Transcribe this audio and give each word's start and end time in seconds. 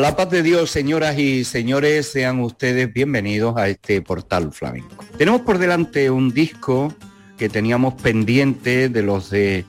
La 0.00 0.16
paz 0.16 0.30
de 0.30 0.42
Dios, 0.42 0.70
señoras 0.70 1.18
y 1.18 1.44
señores, 1.44 2.10
sean 2.10 2.40
ustedes 2.40 2.90
bienvenidos 2.90 3.56
a 3.58 3.68
este 3.68 4.00
portal 4.00 4.50
flamenco. 4.50 5.04
Tenemos 5.18 5.42
por 5.42 5.58
delante 5.58 6.10
un 6.10 6.32
disco 6.32 6.94
que 7.36 7.50
teníamos 7.50 7.94
pendiente 7.94 8.88
de 8.88 9.02
los 9.02 9.28
de 9.30 9.66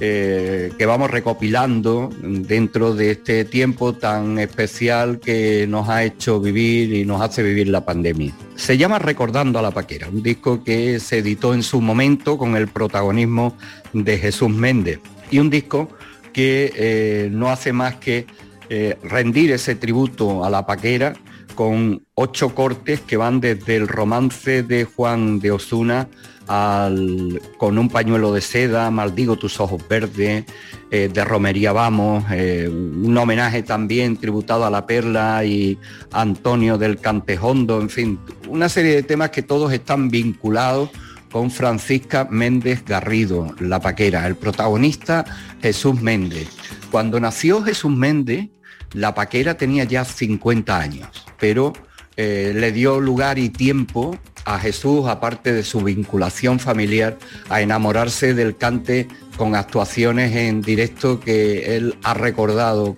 eh, 0.00 0.72
que 0.76 0.86
vamos 0.86 1.10
recopilando 1.10 2.10
dentro 2.20 2.94
de 2.94 3.12
este 3.12 3.46
tiempo 3.46 3.94
tan 3.94 4.38
especial 4.38 5.18
que 5.18 5.66
nos 5.66 5.88
ha 5.88 6.04
hecho 6.04 6.40
vivir 6.40 6.94
y 6.94 7.06
nos 7.06 7.22
hace 7.22 7.42
vivir 7.42 7.68
la 7.68 7.84
pandemia. 7.84 8.34
Se 8.56 8.76
llama 8.76 8.98
Recordando 8.98 9.58
a 9.58 9.62
la 9.62 9.70
Paquera, 9.70 10.08
un 10.08 10.22
disco 10.22 10.62
que 10.62 11.00
se 11.00 11.18
editó 11.18 11.54
en 11.54 11.62
su 11.62 11.80
momento 11.80 12.36
con 12.36 12.54
el 12.56 12.68
protagonismo 12.68 13.56
de 13.94 14.18
Jesús 14.18 14.50
Méndez 14.50 15.00
y 15.30 15.38
un 15.38 15.48
disco 15.48 15.88
que 16.34 16.72
eh, 16.76 17.28
no 17.32 17.50
hace 17.50 17.72
más 17.72 17.96
que 17.96 18.26
eh, 18.70 18.96
rendir 19.02 19.50
ese 19.50 19.74
tributo 19.74 20.44
a 20.44 20.50
la 20.50 20.64
paquera 20.64 21.14
con 21.56 22.06
ocho 22.14 22.54
cortes 22.54 23.00
que 23.00 23.16
van 23.16 23.40
desde 23.40 23.74
el 23.74 23.88
romance 23.88 24.62
de 24.62 24.84
Juan 24.84 25.40
de 25.40 25.50
Osuna 25.50 26.08
al, 26.46 27.42
con 27.58 27.78
un 27.78 27.88
pañuelo 27.88 28.32
de 28.32 28.40
seda, 28.40 28.90
Maldigo 28.90 29.36
tus 29.36 29.58
ojos 29.60 29.82
verdes, 29.88 30.44
eh, 30.90 31.10
de 31.12 31.24
Romería 31.24 31.72
Vamos, 31.72 32.24
eh, 32.30 32.68
un 32.68 33.16
homenaje 33.18 33.62
también 33.64 34.16
tributado 34.16 34.64
a 34.64 34.70
la 34.70 34.86
Perla 34.86 35.44
y 35.44 35.76
Antonio 36.12 36.78
del 36.78 36.98
Cantejondo, 36.98 37.80
en 37.80 37.90
fin, 37.90 38.20
una 38.48 38.68
serie 38.68 38.94
de 38.94 39.02
temas 39.02 39.30
que 39.30 39.42
todos 39.42 39.72
están 39.72 40.10
vinculados 40.10 40.90
con 41.30 41.50
Francisca 41.50 42.26
Méndez 42.30 42.84
Garrido, 42.84 43.54
la 43.60 43.80
paquera, 43.80 44.26
el 44.26 44.36
protagonista 44.36 45.24
Jesús 45.60 46.00
Méndez. 46.00 46.48
Cuando 46.90 47.20
nació 47.20 47.62
Jesús 47.62 47.92
Méndez, 47.92 48.48
la 48.92 49.14
paquera 49.14 49.56
tenía 49.56 49.84
ya 49.84 50.04
50 50.04 50.78
años, 50.78 51.08
pero 51.38 51.72
eh, 52.16 52.52
le 52.54 52.72
dio 52.72 53.00
lugar 53.00 53.38
y 53.38 53.48
tiempo 53.48 54.18
a 54.44 54.58
Jesús, 54.58 55.06
aparte 55.06 55.52
de 55.52 55.62
su 55.62 55.80
vinculación 55.80 56.58
familiar, 56.58 57.18
a 57.48 57.60
enamorarse 57.60 58.34
del 58.34 58.56
cante 58.56 59.08
con 59.36 59.54
actuaciones 59.54 60.34
en 60.34 60.60
directo 60.60 61.20
que 61.20 61.76
él 61.76 61.96
ha 62.02 62.14
recordado 62.14 62.96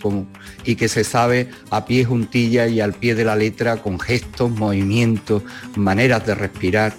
y 0.65 0.77
que 0.77 0.89
se 0.89 1.05
sabe 1.05 1.51
a 1.71 1.85
pie 1.85 2.05
juntilla 2.05 2.67
y 2.67 2.81
al 2.81 2.95
pie 2.95 3.15
de 3.15 3.25
la 3.25 3.37
letra 3.37 3.77
con 3.77 4.01
gestos, 4.01 4.51
movimientos, 4.51 5.43
maneras 5.77 6.27
de 6.27 6.35
respirar. 6.35 6.95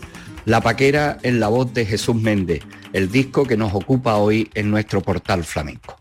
La 0.45 0.61
paquera 0.61 1.17
en 1.23 1.39
la 1.39 1.47
voz 1.47 1.73
de 1.73 1.85
Jesús 1.85 2.15
Méndez, 2.15 2.61
el 2.91 3.09
disco 3.09 3.45
que 3.45 3.57
nos 3.57 3.73
ocupa 3.73 4.15
hoy 4.15 4.49
en 4.53 4.71
nuestro 4.71 5.01
portal 5.01 5.43
flamenco. 5.43 5.97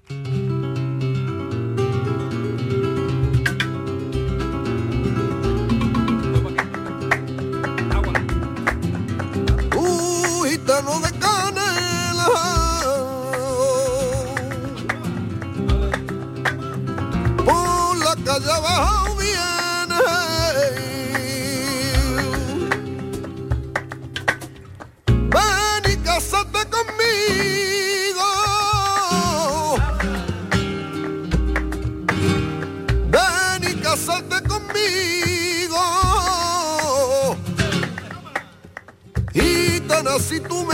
Si 40.19 40.41
tú 40.41 40.65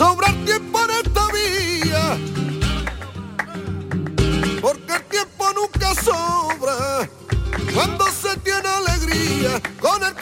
el 0.00 0.44
tiempo 0.44 0.78
en 0.84 0.90
esta 0.90 1.26
vía, 1.32 2.18
porque 4.60 4.94
el 4.94 5.02
tiempo 5.04 5.44
nunca 5.54 5.92
sobra. 5.96 7.08
Cuando 7.74 8.04
se 8.06 8.36
tiene 8.38 8.68
alegría 8.68 9.60
con 9.80 10.00
el 10.04 10.14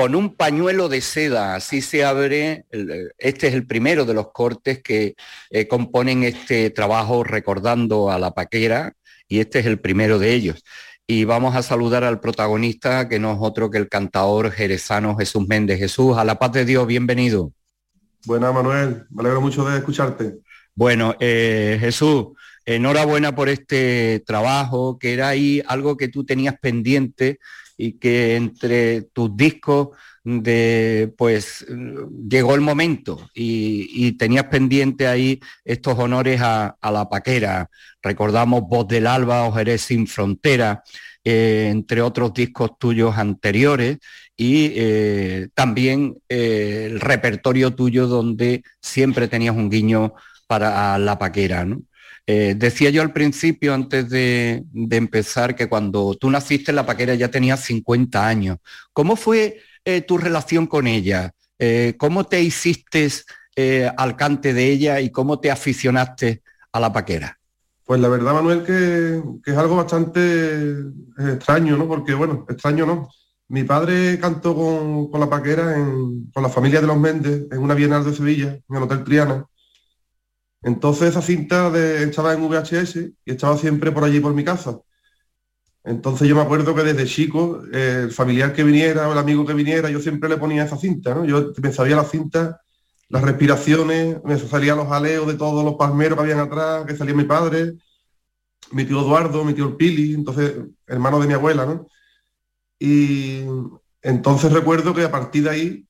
con 0.00 0.14
un 0.14 0.34
pañuelo 0.34 0.88
de 0.88 1.02
seda, 1.02 1.54
así 1.56 1.82
se 1.82 2.06
abre, 2.06 2.64
el- 2.70 3.12
este 3.18 3.48
es 3.48 3.52
el 3.52 3.66
primero 3.66 4.06
de 4.06 4.14
los 4.14 4.32
cortes 4.32 4.82
que 4.82 5.14
eh, 5.50 5.68
componen 5.68 6.22
este 6.24 6.70
trabajo 6.70 7.22
recordando 7.22 8.10
a 8.10 8.18
la 8.18 8.30
paquera 8.30 8.94
y 9.28 9.40
este 9.40 9.58
es 9.58 9.66
el 9.66 9.78
primero 9.78 10.18
de 10.18 10.32
ellos. 10.32 10.64
Y 11.06 11.24
vamos 11.24 11.54
a 11.54 11.62
saludar 11.62 12.02
al 12.04 12.18
protagonista 12.18 13.10
que 13.10 13.18
no 13.18 13.32
es 13.32 13.38
otro 13.42 13.70
que 13.70 13.76
el 13.76 13.90
cantador 13.90 14.50
jerezano 14.52 15.16
Jesús 15.18 15.46
Méndez. 15.46 15.78
Jesús, 15.78 16.16
a 16.16 16.24
la 16.24 16.38
paz 16.38 16.52
de 16.52 16.64
Dios, 16.64 16.86
bienvenido. 16.86 17.52
Buena 18.24 18.52
Manuel, 18.52 19.04
me 19.10 19.20
alegro 19.20 19.42
mucho 19.42 19.68
de 19.68 19.76
escucharte. 19.76 20.36
Bueno, 20.74 21.14
eh, 21.20 21.76
Jesús, 21.78 22.28
enhorabuena 22.64 23.34
por 23.34 23.50
este 23.50 24.22
trabajo, 24.24 24.98
que 24.98 25.12
era 25.12 25.28
ahí 25.28 25.62
algo 25.66 25.98
que 25.98 26.08
tú 26.08 26.24
tenías 26.24 26.54
pendiente 26.58 27.38
y 27.80 27.92
que 27.92 28.36
entre 28.36 29.02
tus 29.02 29.34
discos 29.34 29.88
de 30.22 31.14
pues 31.16 31.64
llegó 32.28 32.54
el 32.54 32.60
momento 32.60 33.30
y, 33.34 34.12
tenías 34.18 34.44
pendiente 34.44 35.06
ahí 35.06 35.40
estos 35.64 35.98
honores 35.98 36.40
a, 36.42 36.76
la 36.82 37.08
paquera. 37.08 37.70
Recordamos 38.02 38.64
Voz 38.68 38.86
del 38.86 39.06
Alba 39.06 39.44
o 39.44 39.52
Jerez 39.52 39.80
sin 39.80 40.06
Frontera, 40.06 40.82
eh, 41.24 41.68
entre 41.70 42.02
otros 42.02 42.34
discos 42.34 42.78
tuyos 42.78 43.16
anteriores 43.16 43.98
y 44.36 44.72
eh, 44.74 45.48
también 45.54 46.16
eh, 46.28 46.88
el 46.90 47.00
repertorio 47.00 47.74
tuyo 47.74 48.06
donde 48.06 48.62
siempre 48.82 49.26
tenías 49.26 49.56
un 49.56 49.70
guiño 49.70 50.12
para 50.46 50.98
la 50.98 51.18
paquera. 51.18 51.66
Eh, 52.26 52.54
decía 52.56 52.90
yo 52.90 53.02
al 53.02 53.12
principio, 53.12 53.74
antes 53.74 54.08
de, 54.08 54.64
empezar, 54.90 55.54
que 55.56 55.68
cuando 55.68 56.14
tú 56.14 56.30
naciste 56.30 56.72
la 56.72 56.86
paquera 56.86 57.14
ya 57.14 57.28
tenías 57.30 57.60
50 57.64 58.26
años. 58.26 58.58
¿Cómo 58.92 59.16
fue 59.16 59.60
eh, 59.84 60.00
tu 60.02 60.18
relación 60.18 60.66
con 60.66 60.86
ella? 60.86 61.32
Eh, 61.58 61.94
¿Cómo 61.98 62.24
te 62.24 62.40
hiciste 62.42 63.08
al 63.96 64.16
cante 64.16 64.54
de 64.54 64.70
ella 64.70 65.00
y 65.00 65.10
cómo 65.10 65.38
te 65.38 65.50
aficionaste 65.50 66.42
a 66.72 66.80
la 66.80 66.92
paquera? 66.92 67.38
Pues 67.84 68.00
la 68.00 68.08
verdad, 68.08 68.32
Manuel, 68.34 68.62
que, 68.62 69.20
que 69.44 69.50
es 69.50 69.56
algo 69.58 69.76
bastante 69.76 70.76
extraño, 71.18 71.76
¿no? 71.76 71.88
Porque, 71.88 72.14
bueno, 72.14 72.46
extraño 72.48 72.86
no. 72.86 73.08
Mi 73.48 73.64
padre 73.64 74.16
cantó 74.20 74.54
con, 74.54 75.10
con 75.10 75.18
la 75.18 75.28
paquera 75.28 75.76
en- 75.76 76.30
con 76.32 76.42
la 76.44 76.48
familia 76.48 76.80
de 76.80 76.86
los 76.86 76.96
Méndez 76.96 77.48
en 77.50 77.58
una 77.58 77.74
Bienal 77.74 78.04
de 78.04 78.14
Sevilla, 78.14 78.46
en 78.68 78.76
el 78.76 78.82
Hotel 78.84 79.02
Triana. 79.02 79.44
Entonces 80.62 81.10
esa 81.10 81.22
cinta 81.22 81.68
estaba 81.76 82.34
en 82.34 82.42
VHS 82.42 82.96
y 83.24 83.30
estaba 83.30 83.56
siempre 83.56 83.92
por 83.92 84.04
allí 84.04 84.20
por 84.20 84.34
mi 84.34 84.44
casa. 84.44 84.78
Entonces 85.82 86.28
yo 86.28 86.36
me 86.36 86.42
acuerdo 86.42 86.74
que 86.74 86.82
desde 86.82 87.06
chico, 87.06 87.62
el 87.72 88.12
familiar 88.12 88.52
que 88.52 88.64
viniera 88.64 89.08
o 89.08 89.12
el 89.12 89.18
amigo 89.18 89.46
que 89.46 89.54
viniera, 89.54 89.88
yo 89.88 90.00
siempre 90.00 90.28
le 90.28 90.36
ponía 90.36 90.64
esa 90.64 90.76
cinta, 90.76 91.14
¿no? 91.14 91.24
Yo 91.24 91.52
me 91.62 91.72
sabía 91.72 91.96
la 91.96 92.04
cinta, 92.04 92.60
las 93.08 93.22
respiraciones, 93.22 94.18
me 94.22 94.38
salían 94.38 94.76
los 94.76 94.92
aleos 94.92 95.26
de 95.26 95.34
todos 95.34 95.64
los 95.64 95.74
palmeros 95.76 96.16
que 96.16 96.22
habían 96.22 96.40
atrás, 96.40 96.84
que 96.84 96.96
salía 96.96 97.14
mi 97.14 97.24
padre, 97.24 97.74
mi 98.72 98.84
tío 98.84 99.00
Eduardo, 99.00 99.44
mi 99.44 99.54
tío 99.54 99.76
Pili, 99.76 100.14
entonces, 100.14 100.54
hermano 100.86 101.18
de 101.18 101.26
mi 101.26 101.34
abuela, 101.34 101.64
¿no? 101.64 101.86
Y 102.78 103.44
entonces 104.02 104.52
recuerdo 104.52 104.94
que 104.94 105.04
a 105.04 105.10
partir 105.10 105.44
de 105.44 105.50
ahí, 105.50 105.86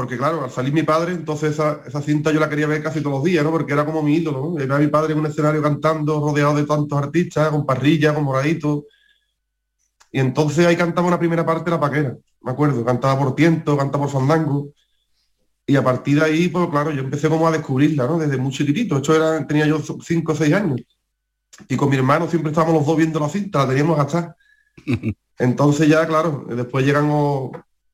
porque 0.00 0.16
claro, 0.16 0.42
al 0.42 0.50
salir 0.50 0.72
mi 0.72 0.82
padre, 0.82 1.12
entonces 1.12 1.50
esa, 1.50 1.82
esa 1.86 2.00
cinta 2.00 2.32
yo 2.32 2.40
la 2.40 2.48
quería 2.48 2.66
ver 2.66 2.82
casi 2.82 3.02
todos 3.02 3.16
los 3.16 3.24
días, 3.24 3.44
¿no? 3.44 3.50
Porque 3.50 3.74
era 3.74 3.84
como 3.84 4.02
mi 4.02 4.14
ídolo, 4.16 4.54
¿no? 4.54 4.58
Era 4.58 4.78
mi 4.78 4.86
padre 4.86 5.12
en 5.12 5.18
un 5.18 5.26
escenario 5.26 5.60
cantando, 5.60 6.20
rodeado 6.20 6.54
de 6.54 6.64
tantos 6.64 6.98
artistas, 6.98 7.50
con 7.50 7.66
parrilla, 7.66 8.14
con 8.14 8.24
moradito. 8.24 8.86
Y 10.10 10.20
entonces 10.20 10.64
ahí 10.64 10.74
cantaba 10.74 11.06
una 11.06 11.18
primera 11.18 11.44
parte 11.44 11.66
de 11.66 11.72
la 11.72 11.80
paquera, 11.80 12.16
me 12.40 12.50
acuerdo, 12.50 12.82
cantaba 12.82 13.18
por 13.18 13.34
tiento, 13.34 13.76
cantaba 13.76 14.04
por 14.04 14.12
fandango. 14.14 14.70
Y 15.66 15.76
a 15.76 15.84
partir 15.84 16.18
de 16.18 16.24
ahí, 16.24 16.48
pues 16.48 16.70
claro, 16.70 16.92
yo 16.92 17.02
empecé 17.02 17.28
como 17.28 17.46
a 17.46 17.50
descubrirla, 17.50 18.06
¿no? 18.06 18.16
Desde 18.16 18.38
muy 18.38 18.52
chiquitito. 18.52 18.96
Esto 18.96 19.14
era, 19.14 19.46
tenía 19.46 19.66
yo 19.66 19.82
cinco 20.02 20.32
o 20.32 20.34
seis 20.34 20.54
años. 20.54 20.80
Y 21.68 21.76
con 21.76 21.90
mi 21.90 21.96
hermano 21.96 22.26
siempre 22.26 22.52
estábamos 22.52 22.76
los 22.76 22.86
dos 22.86 22.96
viendo 22.96 23.20
la 23.20 23.28
cinta, 23.28 23.58
la 23.58 23.68
teníamos 23.68 23.98
gastada. 23.98 24.34
Entonces 25.38 25.88
ya, 25.88 26.06
claro, 26.06 26.46
después 26.48 26.86
llegamos, 26.86 27.50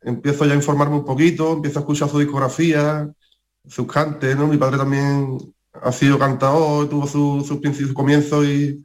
empiezo 0.07 0.47
ya 0.47 0.55
a 0.55 0.57
informarme 0.57 0.97
un 0.97 1.07
poquito, 1.07 1.55
empiezo 1.55 1.81
a 1.81 1.83
escuchar 1.83 2.11
su 2.11 2.21
discografía, 2.21 3.11
sus 3.67 3.87
cantes, 3.89 4.37
¿no? 4.37 4.49
Mi 4.49 4.59
padre 4.59 4.79
también 4.79 5.39
ha 5.75 5.93
sido 5.93 6.19
cantador, 6.19 6.89
tuvo 6.91 7.07
su- 7.09 7.45
sus 7.47 7.59
principios, 7.61 7.91
su 7.91 7.95
comienzo 7.97 8.45
y, 8.45 8.83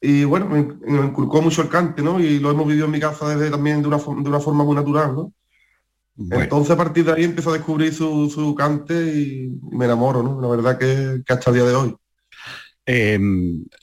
y 0.00 0.24
bueno, 0.24 0.46
me, 0.48 0.62
me 0.64 1.06
inculcó 1.06 1.42
mucho 1.42 1.62
el 1.62 1.68
cante, 1.68 2.02
¿no? 2.02 2.20
Y 2.20 2.38
lo 2.38 2.50
hemos 2.50 2.66
vivido 2.66 2.86
en 2.86 2.92
mi 2.92 3.00
casa 3.00 3.28
desde 3.28 3.50
también 3.50 3.82
de 3.82 3.88
una, 3.88 3.98
de 3.98 4.28
una 4.28 4.40
forma 4.40 4.64
muy 4.64 4.76
natural, 4.76 5.14
¿no? 5.14 5.32
Bueno, 6.16 6.52
Entonces 6.52 6.72
a 6.72 6.76
partir 6.78 7.04
de 7.06 7.12
ahí 7.12 7.24
empiezo 7.24 7.50
a 7.50 7.54
descubrir 7.54 7.94
su, 7.94 8.30
su 8.30 8.54
cante 8.54 8.94
y, 8.94 9.50
me 9.72 9.86
enamoro, 9.86 10.22
¿no? 10.22 10.40
La 10.40 10.48
verdad 10.48 10.78
que, 10.78 11.22
que 11.26 11.32
hasta 11.34 11.50
el 11.50 11.56
día 11.56 11.66
de 11.66 11.74
hoy. 11.76 11.96
eh, 12.86 13.18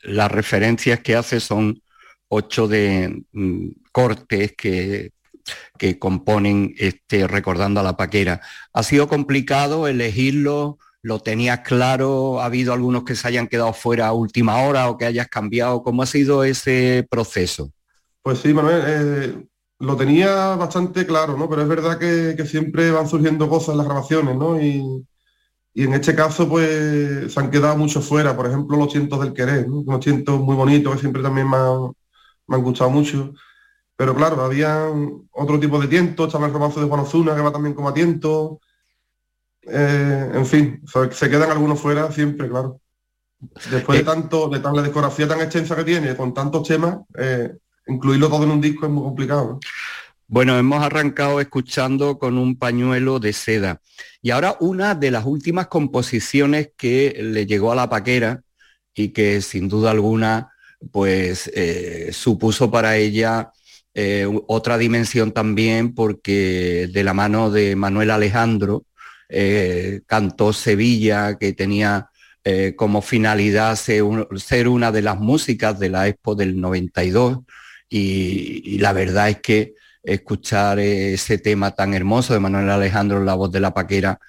las 0.03 0.31
referencias 0.31 0.99
que 1.01 1.15
hace 1.15 1.39
son 1.39 1.81
ocho 2.27 2.67
de 2.67 3.23
mm, 3.31 3.67
cortes 3.91 4.53
que, 4.57 5.11
que 5.77 5.99
componen 5.99 6.73
este 6.77 7.27
recordando 7.27 7.79
a 7.79 7.83
la 7.83 7.97
paquera. 7.97 8.41
¿Ha 8.73 8.83
sido 8.83 9.07
complicado 9.07 9.87
elegirlo? 9.87 10.77
¿Lo 11.01 11.19
tenías 11.19 11.59
claro? 11.59 12.41
¿Ha 12.41 12.45
habido 12.45 12.73
algunos 12.73 13.03
que 13.03 13.15
se 13.15 13.27
hayan 13.27 13.47
quedado 13.47 13.73
fuera 13.73 14.07
a 14.07 14.13
última 14.13 14.63
hora 14.63 14.89
o 14.89 14.97
que 14.97 15.05
hayas 15.05 15.27
cambiado? 15.27 15.83
¿Cómo 15.83 16.01
ha 16.01 16.07
sido 16.07 16.43
ese 16.43 17.05
proceso? 17.09 17.71
Pues 18.21 18.39
sí, 18.39 18.53
Manuel, 18.53 18.83
eh, 18.87 19.45
lo 19.79 19.95
tenía 19.95 20.55
bastante 20.55 21.05
claro, 21.05 21.37
¿no? 21.37 21.47
Pero 21.47 21.61
es 21.61 21.67
verdad 21.67 21.99
que, 21.99 22.43
siempre 22.45 22.89
van 22.89 23.07
surgiendo 23.07 23.47
cosas 23.47 23.69
en 23.69 23.77
las 23.77 23.85
grabaciones, 23.85 24.35
¿no? 24.35 24.59
Y, 24.59 25.05
y 25.75 25.83
en 25.83 25.93
este 25.93 26.15
caso, 26.15 26.49
pues, 26.49 27.31
se 27.31 27.39
han 27.39 27.51
quedado 27.51 27.77
muchos 27.77 28.07
fuera. 28.07 28.35
Por 28.35 28.47
ejemplo, 28.47 28.77
los 28.77 28.91
cientos 28.91 29.19
del 29.19 29.33
querer, 29.33 29.67
¿no? 29.67 29.81
Unos 29.81 30.03
cientos 30.03 30.39
muy 30.39 30.55
bonitos 30.55 30.93
que 30.93 31.01
siempre 31.01 31.21
también 31.21 31.49
me 31.49 31.57
me 32.47 32.55
han 32.55 32.63
gustado 32.63 32.89
mucho. 32.89 33.33
Pero 33.95 34.13
claro, 34.13 34.43
había 34.43 34.89
otro 35.31 35.59
tipo 35.59 35.79
de 35.79 35.87
tientos, 35.87 36.27
estaba 36.27 36.47
el 36.47 36.53
romance 36.53 36.79
de 36.79 36.85
Juan 36.85 37.01
Ozuna, 37.01 37.35
que 37.35 37.41
va 37.41 37.51
también 37.51 37.73
como 37.73 37.89
a 37.89 37.93
tiento. 37.93 38.59
Eh, 39.61 40.31
en 40.33 40.45
fin, 40.45 40.83
se, 41.11 41.29
quedan 41.29 41.51
algunos 41.51 41.79
fuera 41.79 42.11
siempre, 42.11 42.49
claro. 42.49 42.81
Después 43.71 43.97
de 43.97 44.03
Eh, 44.03 44.05
tanto, 44.05 44.49
de 44.49 44.59
tan, 44.59 44.75
la 44.75 44.81
discografía 44.81 45.27
tan 45.27 45.41
extensa 45.41 45.75
que 45.75 45.83
tiene, 45.83 46.15
con 46.15 46.33
tantos 46.33 46.67
temas, 46.67 46.97
eh, 47.17 47.53
incluirlo 47.87 48.29
todo 48.29 48.43
en 48.43 48.51
un 48.51 48.61
disco 48.61 48.85
es 48.85 48.91
muy 48.91 49.03
complicado. 49.03 49.45
¿no? 49.45 49.59
Bueno, 50.27 50.57
hemos 50.57 50.83
arrancado 50.83 51.39
escuchando 51.39 52.17
con 52.17 52.37
un 52.37 52.57
pañuelo 52.57 53.19
de 53.19 53.31
seda. 53.31 53.81
Y 54.21 54.31
ahora 54.31 54.57
una 54.59 54.95
de 54.95 55.11
las 55.11 55.25
últimas 55.25 55.67
composiciones 55.67 56.71
que 56.75 57.15
le 57.21 57.45
llegó 57.45 57.71
a 57.71 57.75
la 57.75 57.89
paquera 57.89 58.41
y 58.95 59.09
que 59.09 59.41
sin 59.41 59.69
duda 59.69 59.91
alguna 59.91 60.51
pues 60.91 61.49
eh, 61.53 62.09
supuso 62.11 62.71
para 62.71 62.97
ella 62.97 63.51
eh, 63.95 64.27
otra 64.47 64.77
dimensión 64.77 65.31
también 65.31 65.95
porque 65.95 66.89
de 66.91 67.03
la 67.03 67.13
mano 67.13 67.49
de 67.51 67.75
Manuel 67.75 68.11
Alejandro 68.11 68.85
eh, 69.29 70.01
cantó 70.07 70.53
Sevilla 70.53 71.37
que 71.37 71.53
tenía 71.53 72.09
eh, 72.43 72.73
como 72.75 73.01
finalidad 73.01 73.75
ser, 73.75 74.03
un- 74.03 74.27
ser 74.37 74.67
una 74.67 74.91
de 74.91 75.01
las 75.01 75.19
músicas 75.19 75.79
de 75.79 75.89
la 75.89 76.07
Expo 76.07 76.35
del 76.35 76.59
92 76.59 77.39
y, 77.89 78.77
la 78.79 78.93
verdad 78.93 79.29
es 79.29 79.39
que 79.41 79.73
escuchar 80.03 80.79
ese 80.79 81.37
tema 81.39 81.71
tan 81.71 81.93
hermoso 81.93 82.33
de 82.33 82.39
Manuel 82.39 82.69
Alejandro, 82.69 83.23
la 83.23 83.33
voz 83.35 83.51
de 83.51 83.59
la 83.59 83.73
paquera, 83.73 84.19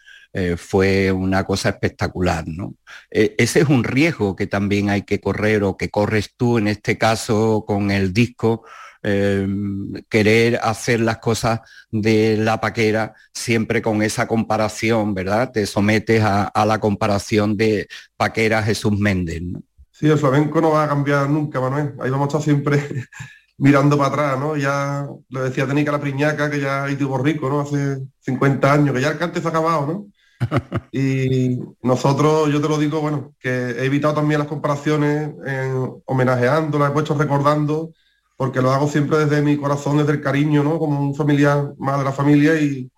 fue 0.59 1.11
una 1.13 1.45
cosa 1.45 1.71
espectacular, 1.71 2.45
¿no? 2.47 2.75
Eh, 3.11 3.35
ese 3.39 3.61
es 3.61 3.69
un 3.69 3.85
riesgo 3.85 4.37
que 4.37 4.47
también 4.47 4.91
hay 4.91 5.03
que 5.03 5.19
correr 5.21 5.63
o 5.65 5.77
que 5.79 5.89
corres 5.91 6.31
tú 6.37 6.59
en 6.59 6.69
este 6.69 6.99
caso 6.99 7.65
con 7.67 7.91
el 7.91 8.13
disco, 8.13 8.65
em, 9.07 9.93
querer 10.09 10.59
hacer 10.63 11.01
las 11.01 11.19
cosas 11.19 11.61
de 11.91 12.37
la 12.37 12.61
paquera 12.61 13.15
siempre 13.33 13.81
con 13.81 14.03
esa 14.03 14.27
comparación, 14.27 15.15
¿verdad? 15.15 15.53
Te 15.53 15.65
sometes 15.65 16.23
a, 16.25 16.51
la 16.67 16.79
comparación 16.81 17.57
de 17.57 17.87
paquera 18.17 18.63
Jesús 18.63 18.99
Méndez. 18.99 19.43
¿no? 19.43 19.63
Sí, 19.93 20.09
el 20.09 20.19
flamenco 20.19 20.61
no 20.61 20.73
va 20.73 20.85
a 20.85 20.89
cambiar 20.89 21.31
nunca, 21.31 21.61
Manuel. 21.61 21.95
Ahí 22.01 22.11
vamos 22.11 22.27
a 22.27 22.39
estar 22.39 22.43
siempre 22.43 23.07
mirando 23.59 23.97
para 23.97 24.09
atrás, 24.09 24.41
¿no? 24.41 24.57
Ya 24.57 25.07
lo 25.29 25.45
decía 25.45 25.67
Tenica 25.67 25.93
la 25.93 26.01
Priñaca, 26.01 26.51
que 26.51 26.61
ya 26.61 26.85
hay 26.85 26.97
tuvo 26.97 27.17
rico, 27.19 27.49
¿no? 27.49 27.61
Hace 27.61 27.99
50 28.21 28.73
años, 28.73 28.95
que 28.95 29.01
ya 29.01 29.11
el 29.11 29.19
cante 29.19 29.41
se 29.41 29.47
ha 29.47 29.51
acabado, 29.51 29.87
¿no? 29.87 30.07
y 30.93 31.59
nosotros, 31.83 32.51
yo 32.51 32.61
te 32.61 32.69
lo 32.69 32.79
digo, 32.79 33.01
bueno, 33.01 33.35
que 33.39 33.49
he 33.49 33.85
evitado 33.85 34.15
también 34.15 34.41
las 34.41 34.49
comparaciones 34.49 35.31
en, 35.47 36.03
homenajeando, 36.05 36.85
he 36.85 36.91
puesto 36.91 37.15
recordando, 37.15 37.93
porque 38.37 38.61
lo 38.61 38.71
hago 38.71 38.89
siempre 38.89 39.19
desde 39.19 39.43
mi 39.43 39.57
corazón, 39.57 39.99
desde 39.99 40.13
el 40.13 40.21
cariño, 40.21 40.63
¿no? 40.63 40.79
Como 40.79 41.01
un 41.01 41.15
familiar 41.15 41.73
más 41.79 41.99
de 41.99 42.05
la 42.05 42.13
familia 42.13 42.61
y, 42.61 42.91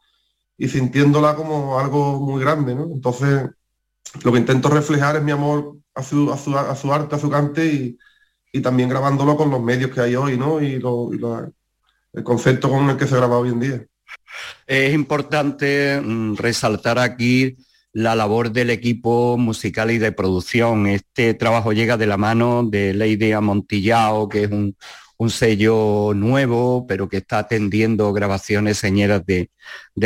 sintiéndola 0.59 1.37
como 1.37 1.78
algo 1.78 2.21
muy 2.21 2.40
grande, 2.40 2.75
¿no? 2.75 2.85
Entonces, 2.92 3.49
lo 4.25 4.33
que 4.33 4.38
intento 4.38 4.68
reflejar 4.68 5.16
es 5.16 5.23
mi 5.23 5.30
amor 5.30 5.76
a 5.95 6.02
su, 6.02 6.33
a 6.33 6.37
su, 6.37 6.57
a 6.59 6.75
su 6.75 6.92
arte, 6.92 7.14
a 7.14 7.18
su 7.18 7.30
cante 7.30 7.66
y, 7.66 7.99
y, 8.52 8.61
también 8.61 8.88
grabándolo 8.88 9.37
con 9.37 9.50
los 9.50 9.62
medios 9.62 9.92
que 9.92 10.00
hay 10.00 10.16
hoy, 10.16 10.37
¿no? 10.37 10.61
Y, 10.61 10.80
el 12.12 12.25
concepto 12.25 12.68
con 12.68 12.90
el 12.90 12.97
que 12.97 13.07
se 13.07 13.16
graba 13.16 13.38
hoy 13.38 13.50
en 13.50 13.61
día. 13.61 13.87
Es 14.66 14.92
importante 14.92 16.00
mm, 16.00 16.35
resaltar 16.37 16.99
aquí 16.99 17.57
la 17.92 18.16
labor 18.16 18.50
del 18.50 18.71
equipo 18.71 19.37
musical 19.38 19.90
y 19.92 19.99
de 19.99 20.11
producción. 20.11 20.87
Este 20.88 21.35
trabajo 21.35 21.73
llega 21.73 21.97
de 21.97 22.07
la 22.07 22.16
mano 22.16 22.64
de 22.64 22.95
Lady 22.95 23.33
Amontillao, 23.33 24.28
que 24.28 24.45
es 24.45 24.50
un, 24.50 24.76
sello 25.26 26.12
nuevo, 26.14 26.87
pero 26.87 27.08
que 27.08 27.18
está 27.18 27.38
atendiendo 27.40 28.12
grabaciones 28.12 28.78
señeras 28.78 29.26
de, 29.26 29.50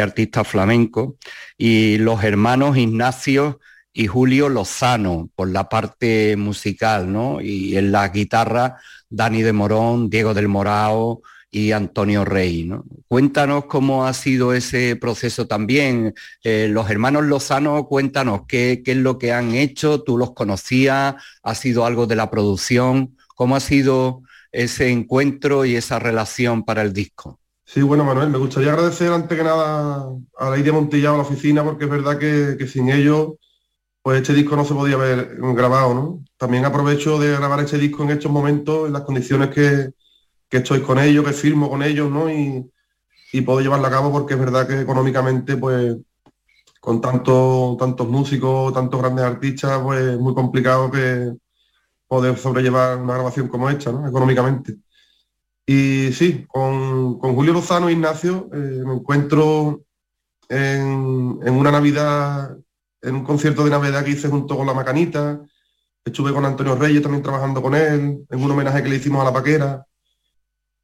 artistas 0.01 0.49
flamencos. 0.49 1.15
Y 1.59 1.99
los 1.99 2.25
hermanos 2.25 2.79
Ignacio 2.79 3.61
y 3.93 4.07
Julio 4.07 4.49
Lozano 4.49 5.29
por 5.37 5.51
la 5.51 5.69
parte 5.69 6.37
musical, 6.37 7.13
¿no? 7.13 7.41
Y 7.43 7.77
en 7.77 7.93
la 7.93 8.09
guitarra, 8.09 8.79
Dani 9.11 9.43
de 9.43 9.53
Morón, 9.53 10.09
Diego 10.09 10.33
del 10.33 10.49
Morao, 10.49 11.23
y 11.55 11.73
Antonio 11.73 12.25
Rey. 12.25 12.65
¿no? 12.65 12.85
Cuéntanos 13.07 13.67
cómo 13.67 14.07
ha 14.07 14.15
sido 14.15 14.55
ese 14.55 14.97
proceso 14.97 15.47
también. 15.47 16.15
Eh, 16.43 16.67
los 16.69 16.91
hermanos 16.91 17.25
Lozano, 17.25 17.87
cuéntanos 17.87 18.43
qué, 18.49 18.83
qué, 18.85 18.93
es 18.93 18.97
lo 18.97 19.19
que 19.19 19.33
han 19.33 19.55
hecho, 19.55 20.03
tú 20.03 20.17
los 20.17 20.33
conocías, 20.33 21.15
ha 21.43 21.55
sido 21.55 21.85
algo 21.85 22.07
de 22.07 22.17
la 22.17 22.31
producción, 22.31 23.17
cómo 23.37 23.55
ha 23.55 23.61
sido 23.61 24.23
ese 24.53 24.91
encuentro 24.91 25.65
y 25.65 25.77
esa 25.77 25.99
relación 25.99 26.63
para 26.65 26.83
el 26.83 26.93
disco. 26.93 27.41
Sí, 27.65 27.83
bueno, 27.83 28.05
Manuel, 28.05 28.29
me 28.29 28.39
gustaría 28.39 28.73
agradecer 28.73 29.11
antes 29.11 29.37
que 29.37 29.45
nada 29.45 30.07
a 30.39 30.51
la 30.51 30.59
idea 30.59 30.73
Montillado, 30.73 31.15
a 31.15 31.19
la 31.19 31.25
oficina, 31.25 31.65
porque 31.65 31.85
es 31.85 31.91
verdad 31.91 32.19
que, 32.19 32.57
que 32.59 32.67
sin 32.67 32.91
ellos 32.91 33.33
pues 34.03 34.21
este 34.21 34.35
disco 34.35 34.57
no 34.57 34.65
se 34.65 34.75
podía 34.75 34.97
haber 34.97 35.37
grabado, 35.55 35.95
¿no? 35.95 36.25
También 36.37 36.65
aprovecho 36.65 37.19
de 37.21 37.37
grabar 37.37 37.61
este 37.61 37.79
disco 37.79 38.03
en 38.03 38.11
estos 38.11 38.33
momentos, 38.33 38.89
en 38.89 38.93
las 38.93 39.03
condiciones 39.03 39.51
que, 39.51 39.91
que 40.49 40.57
estoy 40.59 40.83
con 40.83 40.99
ellos, 40.99 41.25
que 41.25 41.33
firmo 41.33 41.71
con 41.71 41.83
ellos, 41.83 42.11
¿no? 42.11 42.31
Y, 42.31 42.69
puedo 43.47 43.61
llevarla 43.61 43.89
a 43.89 43.91
cabo 43.91 44.13
porque 44.13 44.35
es 44.35 44.41
verdad 44.41 44.69
que 44.69 44.81
económicamente, 44.81 45.57
pues, 45.57 45.97
con 46.81 47.01
tantos 47.01 47.79
tantos 47.79 48.09
músicos, 48.09 48.75
tantos 48.75 49.01
grandes 49.01 49.25
artistas, 49.25 49.81
pues 49.83 50.01
es 50.01 50.19
muy 50.19 50.35
complicado 50.35 50.91
que 50.91 51.33
poder 52.13 52.37
sobrellevar 52.37 52.99
una 52.99 53.15
grabación 53.15 53.49
como 53.49 53.71
esta, 53.71 53.91
¿no? 53.91 54.07
Económicamente. 54.07 54.77
Y 55.65 56.13
sí, 56.13 56.45
con, 56.47 57.19
Julio 57.19 57.55
Lozano 57.55 57.89
e 57.89 57.93
Ignacio 57.93 58.51
eh, 58.53 58.83
me 58.85 58.93
encuentro 58.97 59.85
en, 60.47 61.41
en, 61.43 61.55
una 61.55 61.71
Navidad, 61.71 62.55
en 63.01 63.15
un 63.15 63.25
concierto 63.25 63.65
de 63.65 63.71
Navidad 63.71 64.05
que 64.05 64.11
hice 64.11 64.29
junto 64.29 64.59
con 64.59 64.67
La 64.67 64.75
Macanita. 64.75 65.41
Estuve 66.05 66.35
con 66.35 66.45
Antonio 66.45 66.75
Reyes 66.75 67.01
también 67.01 67.23
trabajando 67.23 67.63
con 67.63 67.75
él, 67.75 68.27
en 68.29 68.45
un 68.45 68.51
homenaje 68.51 68.83
que 68.83 68.91
le 68.91 68.97
hicimos 68.97 69.23
a 69.23 69.25
La 69.25 69.33
Paquera. 69.33 69.87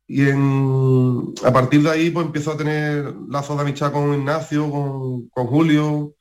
Y 0.06 0.30
a 0.30 1.52
partir 1.52 1.82
de 1.82 1.90
ahí 1.90 2.08
pues 2.08 2.24
empiezo 2.24 2.52
a 2.52 2.56
tener 2.56 3.14
lazos 3.28 3.54
de 3.54 3.62
amistad 3.64 3.92
con 3.92 4.14
Ignacio, 4.14 4.70
con, 4.70 5.46
Julio, 5.46 6.14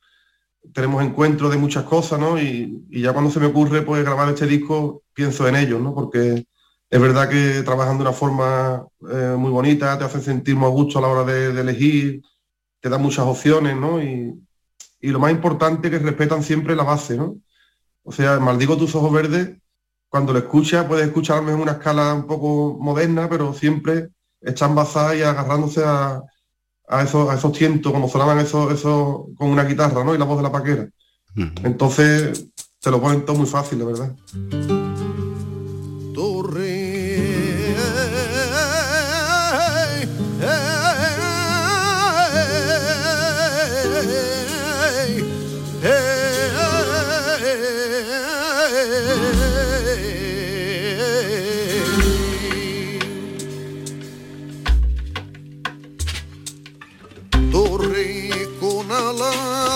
tenemos 0.72 1.02
encuentros 1.02 1.50
de 1.50 1.58
muchas 1.58 1.84
cosas, 1.84 2.18
¿no? 2.18 2.38
Y, 2.40 2.84
ya 2.90 3.12
cuando 3.12 3.30
se 3.30 3.40
me 3.40 3.46
ocurre 3.46 3.82
pues 3.82 4.02
grabar 4.04 4.28
este 4.28 4.46
disco 4.46 5.02
pienso 5.12 5.46
en 5.48 5.56
ellos, 5.56 5.80
¿no? 5.80 5.94
Porque 5.94 6.46
es 6.90 7.00
verdad 7.00 7.28
que 7.28 7.62
trabajan 7.62 7.96
de 7.98 8.02
una 8.02 8.12
forma 8.12 8.86
eh, 9.10 9.34
muy 9.38 9.50
bonita, 9.50 9.98
te 9.98 10.04
hacen 10.04 10.22
sentir 10.22 10.56
a 10.56 10.68
gusto 10.68 10.98
a 10.98 11.02
la 11.02 11.08
hora 11.08 11.24
de, 11.24 11.60
elegir, 11.60 12.22
te 12.80 12.88
dan 12.88 13.02
muchas 13.02 13.26
opciones, 13.26 13.76
¿no? 13.76 14.02
Y, 14.02 14.34
y, 15.00 15.08
lo 15.08 15.18
más 15.18 15.30
importante 15.30 15.88
es 15.88 15.92
que 15.92 15.98
respetan 16.00 16.42
siempre 16.42 16.76
la 16.76 16.84
base, 16.84 17.16
¿no? 17.16 17.36
O 18.02 18.12
sea, 18.12 18.38
maldigo 18.40 18.76
tus 18.76 18.94
ojos 18.94 19.12
verdes 19.12 19.58
cuando 20.08 20.32
lo 20.32 20.38
escuchas, 20.38 20.86
puedes 20.86 21.06
escucharme 21.06 21.52
en 21.52 21.60
una 21.60 21.72
escala 21.72 22.14
un 22.14 22.26
poco 22.26 22.78
moderna, 22.80 23.28
pero 23.28 23.52
siempre 23.52 24.08
están 24.40 24.74
basadas 24.74 25.16
y 25.16 25.22
agarrándose 25.22 25.82
a, 25.84 26.22
esos, 27.02 27.28
a 27.30 27.34
esos 27.34 27.52
tientos, 27.52 27.92
como 27.92 28.08
sonaban 28.08 28.38
esos, 28.38 28.72
eso 28.72 29.28
con 29.36 29.50
una 29.50 29.64
guitarra, 29.64 30.04
¿no? 30.04 30.14
Y 30.14 30.18
la 30.18 30.24
voz 30.24 30.38
de 30.38 30.42
la 30.42 30.52
paquera. 30.52 30.88
Entonces, 31.62 32.48
te 32.80 32.90
lo 32.90 33.00
ponen 33.00 33.24
todo 33.24 33.36
muy 33.36 33.46
fácil, 33.46 33.78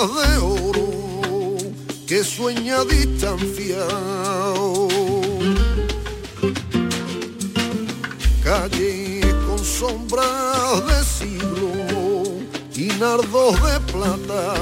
de 0.09 0.40
verdad. 0.40 0.62
sueña 2.25 2.85
distanciado. 2.85 4.88
Calle 8.42 9.21
con 9.47 9.59
sombras 9.59 10.87
de 10.87 11.04
siglo 11.04 12.25
y 12.75 12.87
nardos 12.99 13.62
de 13.62 13.80
plata. 13.92 14.54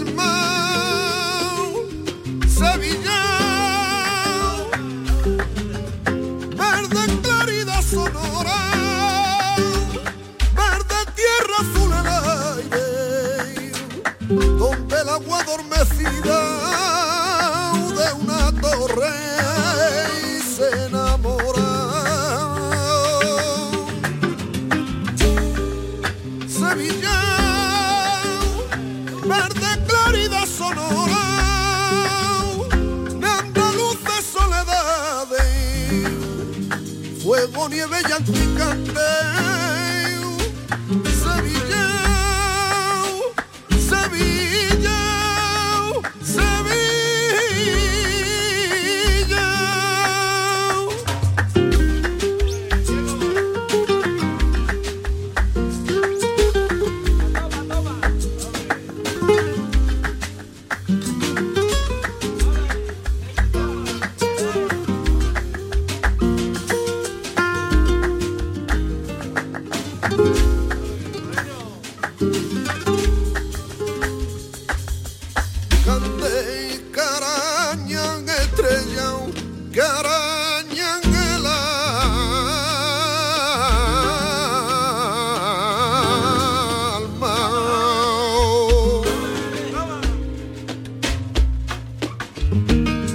Quiso 0.00 0.31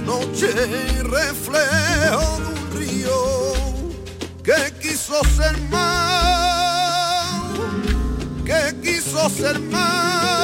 noche 0.04 0.52
reflejo 1.02 2.38
de 2.38 2.48
un 2.48 2.78
río 2.78 3.18
que 4.42 4.72
quiso 4.80 5.22
ser 5.36 5.56
más, 5.70 7.42
que 8.44 8.80
quiso 8.82 9.28
ser 9.30 9.58
más. 9.60 10.37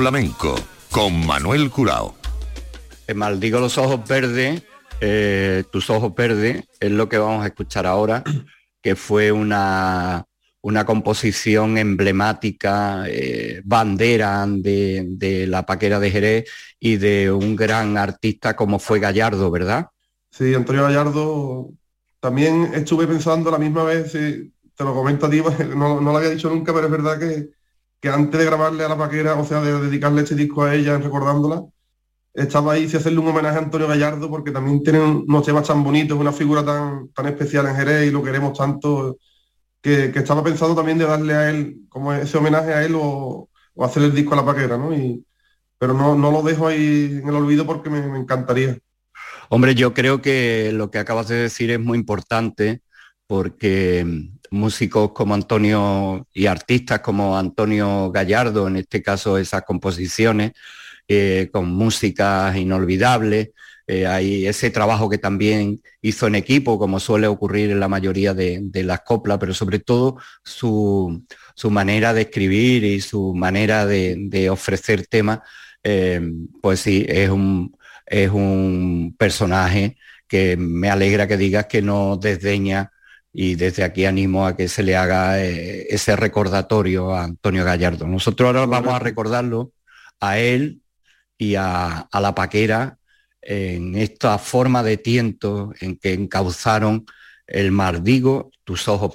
Flamenco 0.00 0.54
con 0.90 1.26
Manuel 1.26 1.70
Curao. 1.70 2.14
Maldigo 3.14 3.60
los 3.60 3.76
ojos 3.76 4.00
verdes, 4.08 4.62
eh, 5.00 5.62
tus 5.70 5.90
ojos 5.90 6.14
verdes, 6.14 6.64
es 6.80 6.90
lo 6.90 7.08
que 7.08 7.18
vamos 7.18 7.44
a 7.44 7.48
escuchar 7.48 7.86
ahora, 7.86 8.24
que 8.82 8.96
fue 8.96 9.30
una, 9.30 10.24
una 10.62 10.84
composición 10.84 11.78
emblemática, 11.78 13.04
eh, 13.08 13.62
bandera 13.64 14.46
de, 14.46 15.04
de, 15.08 15.46
la 15.46 15.64
paquera 15.64 15.98
de 15.98 16.10
Jerez 16.10 16.50
y 16.78 16.96
de 16.96 17.32
un 17.32 17.56
gran 17.56 17.96
artista 17.96 18.56
como 18.56 18.78
fue 18.78 19.00
Gallardo, 19.00 19.50
¿verdad? 19.50 19.88
Sí, 20.30 20.54
Antonio 20.54 20.82
Gallardo, 20.82 21.70
también 22.20 22.72
estuve 22.74 23.06
pensando 23.06 23.50
la 23.50 23.58
misma 23.58 23.84
vez, 23.84 24.12
te 24.12 24.84
lo 24.84 24.94
comento 24.94 25.26
a 25.26 25.30
ti, 25.30 25.40
no, 25.76 26.00
no 26.00 26.12
lo 26.12 26.18
había 26.18 26.30
dicho 26.30 26.50
nunca, 26.50 26.72
pero 26.72 26.86
es 26.86 26.92
verdad 26.92 27.18
que, 27.18 27.50
que 28.00 28.08
antes 28.08 28.38
de 28.38 28.46
grabarle 28.46 28.84
a 28.84 28.88
la 28.88 28.98
paquera, 28.98 29.34
o 29.34 29.44
sea, 29.44 29.60
de 29.60 29.80
dedicarle 29.80 30.22
este 30.22 30.34
disco 30.34 30.64
a 30.64 30.74
ella, 30.74 30.98
recordándola, 30.98 31.64
estaba 32.32 32.74
ahí 32.74 32.88
si 32.88 32.96
hacerle 32.96 33.18
un 33.18 33.28
homenaje 33.28 33.56
a 33.58 33.62
Antonio 33.62 33.88
Gallardo, 33.88 34.30
porque 34.30 34.52
también 34.52 34.82
tiene 34.82 35.00
unos 35.00 35.44
temas 35.44 35.66
tan 35.66 35.82
bonitos, 35.82 36.18
una 36.18 36.32
figura 36.32 36.64
tan, 36.64 37.08
tan 37.08 37.26
especial 37.26 37.66
en 37.66 37.76
Jerez 37.76 38.08
y 38.08 38.10
lo 38.10 38.22
queremos 38.22 38.56
tanto, 38.56 39.18
que, 39.80 40.12
estaba 40.14 40.44
pensando 40.44 40.74
también 40.74 40.98
de 40.98 41.06
darle 41.06 41.34
a 41.34 41.50
él, 41.50 41.82
como 41.88 42.12
ese 42.12 42.38
homenaje 42.38 42.72
a 42.74 42.84
él 42.84 42.94
o, 42.94 43.48
o 43.74 43.84
hacer 43.84 44.02
el 44.02 44.14
disco 44.14 44.34
a 44.34 44.36
la 44.36 44.44
paquera, 44.44 44.76
¿no? 44.76 44.94
Y, 44.94 45.24
pero 45.80 45.94
no, 45.94 46.14
no 46.14 46.30
lo 46.30 46.42
dejo 46.42 46.66
ahí 46.66 47.20
en 47.22 47.26
el 47.26 47.34
olvido 47.34 47.64
porque 47.64 47.88
me, 47.88 47.98
encantaría. 48.18 48.78
Hombre, 49.48 49.74
yo 49.74 49.94
creo 49.94 50.20
que 50.20 50.72
lo 50.74 50.90
que 50.90 50.98
acabas 50.98 51.28
de 51.28 51.36
decir 51.36 51.70
es 51.70 51.80
muy 51.80 51.96
importante 51.96 52.82
porque 53.26 54.04
músicos 54.50 55.12
como 55.12 55.32
Antonio 55.32 56.26
y 56.34 56.46
artistas 56.46 57.00
como 57.00 57.38
Antonio 57.38 58.10
Gallardo, 58.10 58.68
en 58.68 58.76
este 58.76 59.02
caso 59.02 59.38
esas 59.38 59.62
composiciones, 59.62 60.52
eh, 61.08 61.48
con 61.50 61.70
músicas 61.70 62.54
inolvidables, 62.56 63.50
eh, 63.90 64.06
hay 64.06 64.46
ese 64.46 64.70
trabajo 64.70 65.10
que 65.10 65.18
también 65.18 65.82
hizo 66.00 66.28
en 66.28 66.36
equipo, 66.36 66.78
como 66.78 67.00
suele 67.00 67.26
ocurrir 67.26 67.72
en 67.72 67.80
la 67.80 67.88
mayoría 67.88 68.34
de, 68.34 68.70
las 68.84 69.00
coplas, 69.00 69.38
pero 69.38 69.52
sobre 69.52 69.80
todo 69.80 70.16
su, 70.44 71.24
manera 71.70 72.14
de 72.14 72.20
escribir 72.22 72.84
y 72.84 73.00
su 73.00 73.34
manera 73.34 73.86
de, 73.86 74.48
ofrecer 74.48 75.08
temas, 75.08 75.40
eh, 75.82 76.20
pues 76.62 76.78
sí, 76.78 77.04
es 77.08 77.30
un, 77.30 77.76
es 78.06 78.30
un 78.30 79.16
personaje 79.18 79.96
que 80.28 80.56
me 80.56 80.88
alegra 80.88 81.26
que 81.26 81.36
digas 81.36 81.66
que 81.66 81.82
no 81.82 82.16
desdeña 82.16 82.92
y 83.32 83.56
desde 83.56 83.82
aquí 83.82 84.04
animo 84.04 84.46
a 84.46 84.56
que 84.56 84.68
se 84.68 84.84
le 84.84 84.94
haga 84.94 85.44
eh, 85.44 85.88
ese 85.90 86.14
recordatorio 86.14 87.12
a 87.12 87.24
Antonio 87.24 87.64
Gallardo. 87.64 88.06
Nosotros 88.06 88.46
ahora 88.46 88.66
vamos 88.66 88.94
a 88.94 89.00
recordarlo 89.00 89.72
a 90.20 90.38
él 90.38 90.82
y 91.36 91.56
a, 91.56 91.98
a 91.98 92.20
la 92.20 92.36
paquera 92.36 92.99
en 93.42 93.96
esta 93.96 94.38
forma 94.38 94.82
de 94.82 94.96
tiento 94.96 95.72
en 95.80 95.96
que 95.96 96.12
encauzaron 96.12 97.06
el 97.46 97.72
mardigo 97.72 98.50
tus 98.64 98.88
ojos 98.88 99.14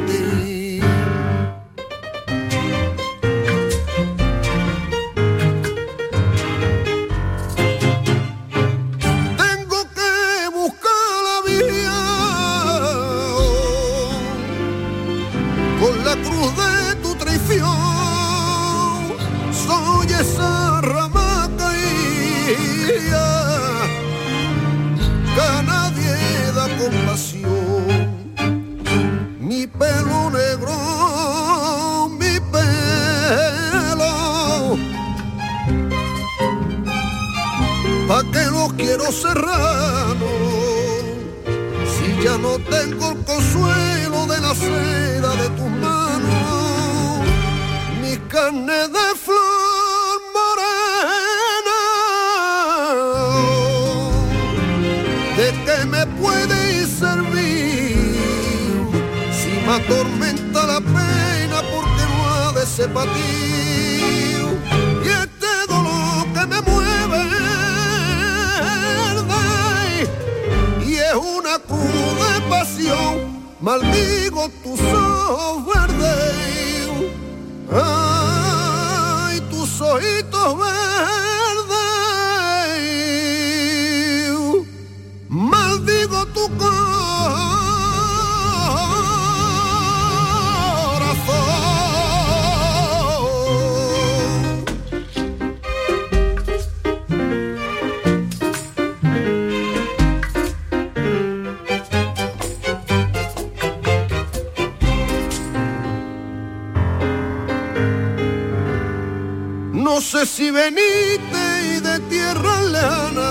si 110.41 110.49
veniste 110.49 111.81
de 111.87 111.99
tierra 112.09 112.61
lejana, 112.63 113.29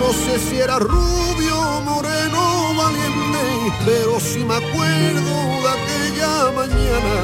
no 0.00 0.08
sé 0.22 0.38
si 0.38 0.56
era 0.56 0.78
rubio, 0.78 1.56
moreno, 1.84 2.72
valiente, 2.74 3.44
pero 3.84 4.18
si 4.18 4.38
me 4.38 4.54
acuerdo 4.54 5.34
de 5.64 5.68
aquella 5.76 6.34
mañana, 6.60 7.14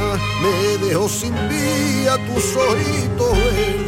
me 0.42 0.86
dejó 0.86 1.08
sin 1.08 1.32
vía 1.48 2.18
tus 2.26 2.44
ojitos 2.56 3.81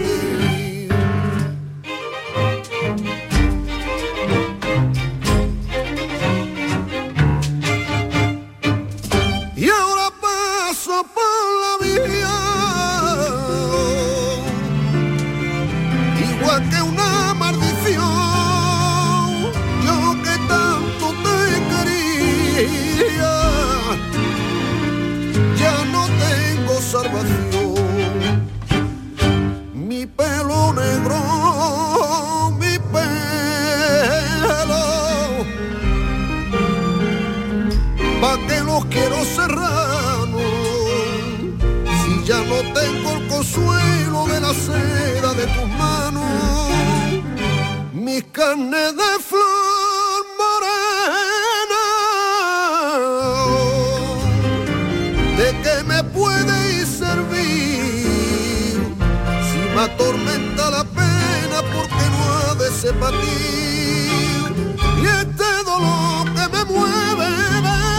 de 62.85 62.93
para? 62.95 63.17
Y 63.17 65.07
este 65.07 65.49
dolor 65.65 66.25
que 66.35 66.45
me 66.55 66.63
mueve, 66.67 67.31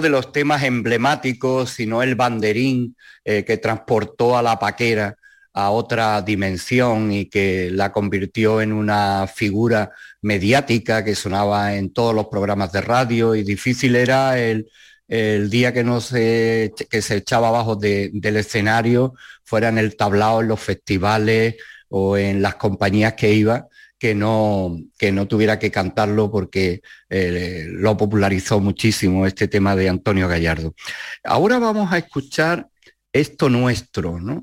De 0.00 0.08
los 0.08 0.32
temas 0.32 0.62
emblemáticos, 0.62 1.70
si 1.70 1.86
no 1.86 2.02
el 2.02 2.14
banderín 2.14 2.96
eh, 3.24 3.44
que 3.44 3.56
transportó 3.58 4.36
a 4.36 4.42
la 4.42 4.58
paquera 4.58 5.16
a 5.52 5.70
otra 5.70 6.22
dimensión 6.22 7.12
y 7.12 7.26
que 7.26 7.70
la 7.72 7.92
convirtió 7.92 8.60
en 8.60 8.72
una 8.72 9.26
figura 9.26 9.90
mediática 10.22 11.04
que 11.04 11.14
sonaba 11.14 11.74
en 11.74 11.92
todos 11.92 12.14
los 12.14 12.26
programas 12.28 12.72
de 12.72 12.80
radio. 12.80 13.34
Y 13.34 13.42
difícil 13.42 13.96
era 13.96 14.38
el, 14.38 14.68
el 15.08 15.50
día 15.50 15.72
que 15.72 15.84
no 15.84 16.00
se, 16.00 16.72
que 16.88 17.02
se 17.02 17.16
echaba 17.16 17.48
abajo 17.48 17.76
de- 17.76 18.10
del 18.14 18.36
escenario, 18.36 19.14
fuera 19.44 19.68
en 19.68 19.78
el 19.78 19.96
tablao, 19.96 20.40
en 20.40 20.48
los 20.48 20.60
festivales 20.60 21.56
o 21.88 22.16
en 22.16 22.40
las 22.40 22.54
compañías 22.54 23.14
que 23.14 23.32
iba, 23.32 23.66
que 24.00 24.16
no, 24.16 24.76
que 24.98 25.12
no 25.12 25.28
tuviera 25.28 25.60
que 25.60 25.70
cantarlo 25.70 26.30
porque 26.30 26.80
eh, 27.08 27.66
lo 27.68 27.96
popularizó 27.96 28.58
muchísimo 28.58 29.26
este 29.26 29.46
tema 29.46 29.76
de 29.76 29.88
Antonio 29.88 30.26
Gallardo. 30.26 30.74
Ahora 31.22 31.60
vamos 31.60 31.92
a 31.92 31.98
escuchar 31.98 32.66
esto 33.12 33.48
nuestro, 33.48 34.20
¿no? 34.20 34.42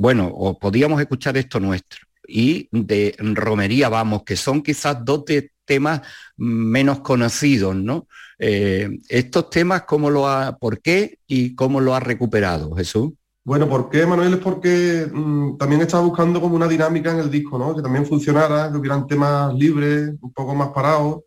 Bueno, 0.00 0.26
o 0.26 0.58
podíamos 0.58 1.00
escuchar 1.00 1.36
esto 1.36 1.60
nuestro 1.60 2.00
y 2.26 2.68
de 2.70 3.14
Romería 3.18 3.88
Vamos, 3.88 4.24
que 4.24 4.36
son 4.36 4.62
quizás 4.62 5.04
dos 5.04 5.24
temas 5.64 6.02
menos 6.36 7.00
conocidos, 7.00 7.74
¿no? 7.74 8.08
Eh, 8.38 8.98
estos 9.08 9.50
temas, 9.50 9.82
¿cómo 9.82 10.10
lo 10.10 10.28
ha, 10.28 10.56
por 10.58 10.80
qué 10.80 11.18
y 11.26 11.54
cómo 11.54 11.80
lo 11.80 11.94
ha 11.94 12.00
recuperado, 12.00 12.74
Jesús? 12.74 13.12
Bueno, 13.46 13.68
¿por 13.68 13.90
qué, 13.90 14.06
Manuel? 14.06 14.34
Es 14.34 14.40
porque 14.40 15.06
mm, 15.12 15.58
también 15.58 15.82
estaba 15.82 16.02
buscando 16.02 16.40
como 16.40 16.56
una 16.56 16.66
dinámica 16.66 17.10
en 17.12 17.18
el 17.18 17.30
disco, 17.30 17.58
¿no? 17.58 17.76
Que 17.76 17.82
también 17.82 18.06
funcionara, 18.06 18.70
que 18.70 18.78
hubieran 18.78 19.06
temas 19.06 19.52
libres, 19.54 20.14
un 20.22 20.32
poco 20.32 20.54
más 20.54 20.70
parados, 20.70 21.20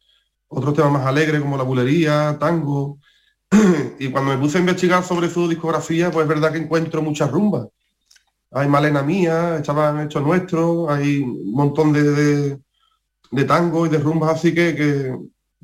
otros 0.47 0.73
temas 0.73 0.93
más 0.93 1.05
alegres 1.05 1.41
como 1.41 1.57
la 1.57 1.63
bulería, 1.63 2.37
tango. 2.39 2.99
y 3.99 4.09
cuando 4.09 4.31
me 4.31 4.39
puse 4.39 4.57
a 4.57 4.61
investigar 4.61 5.03
sobre 5.03 5.29
su 5.29 5.47
discografía, 5.47 6.09
pues 6.11 6.23
es 6.23 6.29
verdad 6.29 6.51
que 6.51 6.57
encuentro 6.57 7.03
muchas 7.03 7.29
rumbas. 7.31 7.67
Hay 8.51 8.67
Malena 8.67 9.03
Mía, 9.03 9.57
estaban 9.57 10.01
hechos 10.07 10.23
nuestros, 10.23 10.89
hay 10.89 11.19
un 11.19 11.51
montón 11.51 11.93
de, 11.93 12.59
de, 13.31 13.43
tango 13.45 13.85
y 13.85 13.89
de 13.89 13.99
rumbas 13.99 14.31
así 14.35 14.55
que, 14.55 14.75
que, 14.75 15.15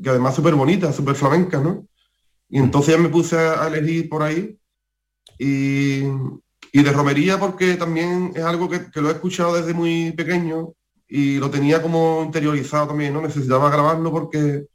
que 0.01 0.09
además 0.09 0.35
súper 0.35 0.55
bonitas, 0.55 0.95
súper 0.95 1.15
flamencas, 1.15 1.63
¿no? 1.63 1.87
Y 2.49 2.59
entonces 2.59 2.95
ya 2.95 3.01
me 3.01 3.09
puse 3.09 3.37
a 3.37 3.67
elegir 3.67 4.09
por 4.09 4.23
ahí. 4.23 4.57
Y, 5.39 6.03
y 6.75 6.81
de 6.81 6.91
romería 6.91 7.39
porque 7.39 7.75
también 7.75 8.33
es 8.35 8.43
algo 8.43 8.67
que, 8.67 8.89
que 8.89 8.99
lo 8.99 9.09
he 9.09 9.13
escuchado 9.13 9.55
desde 9.55 9.75
muy 9.75 10.11
pequeño 10.13 10.73
y 11.07 11.37
lo 11.37 11.51
tenía 11.51 11.79
como 11.83 12.23
interiorizado 12.25 12.87
también, 12.87 13.13
¿no? 13.13 13.21
Necesitaba 13.21 13.69
grabarlo 13.69 14.11
porque 14.11 14.65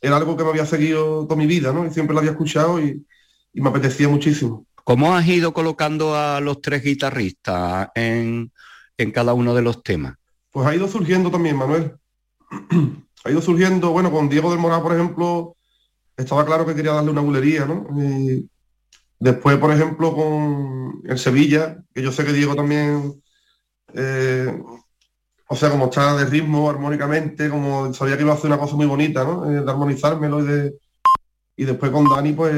era 0.00 0.16
algo 0.16 0.34
que 0.34 0.44
me 0.44 0.48
había 0.48 0.64
seguido 0.64 1.26
toda 1.26 1.36
mi 1.36 1.46
vida, 1.46 1.70
¿no? 1.70 1.86
Y 1.86 1.90
siempre 1.90 2.14
lo 2.14 2.20
había 2.20 2.30
escuchado 2.30 2.80
y, 2.80 3.06
y 3.52 3.60
me 3.60 3.68
apetecía 3.68 4.08
muchísimo. 4.08 4.64
¿Cómo 4.82 5.14
has 5.14 5.26
ido 5.26 5.52
colocando 5.52 6.16
a 6.16 6.40
los 6.40 6.62
tres 6.62 6.82
guitarristas 6.82 7.90
en, 7.94 8.50
en 8.96 9.10
cada 9.10 9.34
uno 9.34 9.54
de 9.54 9.60
los 9.60 9.82
temas? 9.82 10.14
Pues 10.50 10.66
ha 10.66 10.74
ido 10.74 10.88
surgiendo 10.88 11.30
también, 11.30 11.56
Manuel. 11.56 11.96
ha 13.24 13.30
ido 13.30 13.42
surgiendo, 13.42 13.90
bueno, 13.90 14.10
con 14.10 14.30
Diego 14.30 14.50
del 14.50 14.58
Moral, 14.58 14.80
por 14.80 14.94
ejemplo, 14.94 15.56
estaba 16.16 16.46
claro 16.46 16.64
que 16.64 16.74
quería 16.74 16.92
darle 16.92 17.10
una 17.10 17.20
bulería, 17.20 17.66
¿no? 17.66 17.86
Después, 19.22 19.56
por 19.58 19.72
ejemplo, 19.72 20.14
con 20.14 21.00
el 21.04 21.16
Sevilla, 21.16 21.80
que 21.94 22.02
yo 22.02 22.10
sé 22.10 22.24
que 22.24 22.32
Diego 22.32 22.56
también, 22.56 23.22
eh, 23.94 24.52
o 25.48 25.54
sea, 25.54 25.70
como 25.70 25.84
está 25.84 26.16
de 26.16 26.24
ritmo, 26.24 26.68
armónicamente, 26.68 27.48
como 27.48 27.94
sabía 27.94 28.16
que 28.16 28.24
iba 28.24 28.32
a 28.32 28.34
hacer 28.34 28.50
una 28.50 28.58
cosa 28.58 28.74
muy 28.74 28.86
bonita, 28.86 29.22
¿no? 29.22 29.48
Eh, 29.48 29.62
de 29.62 29.70
armonizármelo 29.70 30.40
y 30.40 30.46
de... 30.46 30.74
Y 31.54 31.64
después 31.64 31.92
con 31.92 32.08
Dani, 32.08 32.32
pues, 32.32 32.54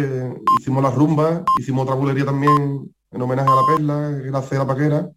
hicimos 0.59 0.83
la 0.83 0.91
rumba, 0.91 1.45
hicimos 1.61 1.83
otra 1.83 1.97
bulería 1.97 2.25
también 2.25 2.91
en 3.11 3.23
homenaje 3.23 3.51
a 3.51 3.55
la 3.55 3.75
perla, 3.75 4.23
que 4.23 4.31
la 4.31 4.39
hace 4.39 4.57
la 4.57 4.67
paquera. 4.67 5.11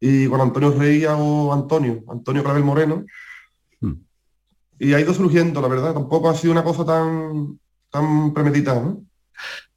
Y 0.00 0.26
con 0.26 0.40
Antonio 0.40 0.72
Rey 0.72 1.04
hago 1.04 1.52
Antonio, 1.52 2.02
Antonio 2.08 2.42
Clavel 2.42 2.64
Moreno. 2.64 3.04
Hmm. 3.80 3.92
Y 4.80 4.94
ha 4.94 5.00
ido 5.00 5.14
surgiendo, 5.14 5.60
la 5.60 5.68
verdad. 5.68 5.94
Tampoco 5.94 6.28
ha 6.28 6.34
sido 6.34 6.52
una 6.52 6.64
cosa 6.64 6.84
tan, 6.84 7.60
tan 7.90 8.34
premeditada, 8.34 8.80
¿no? 8.80 9.04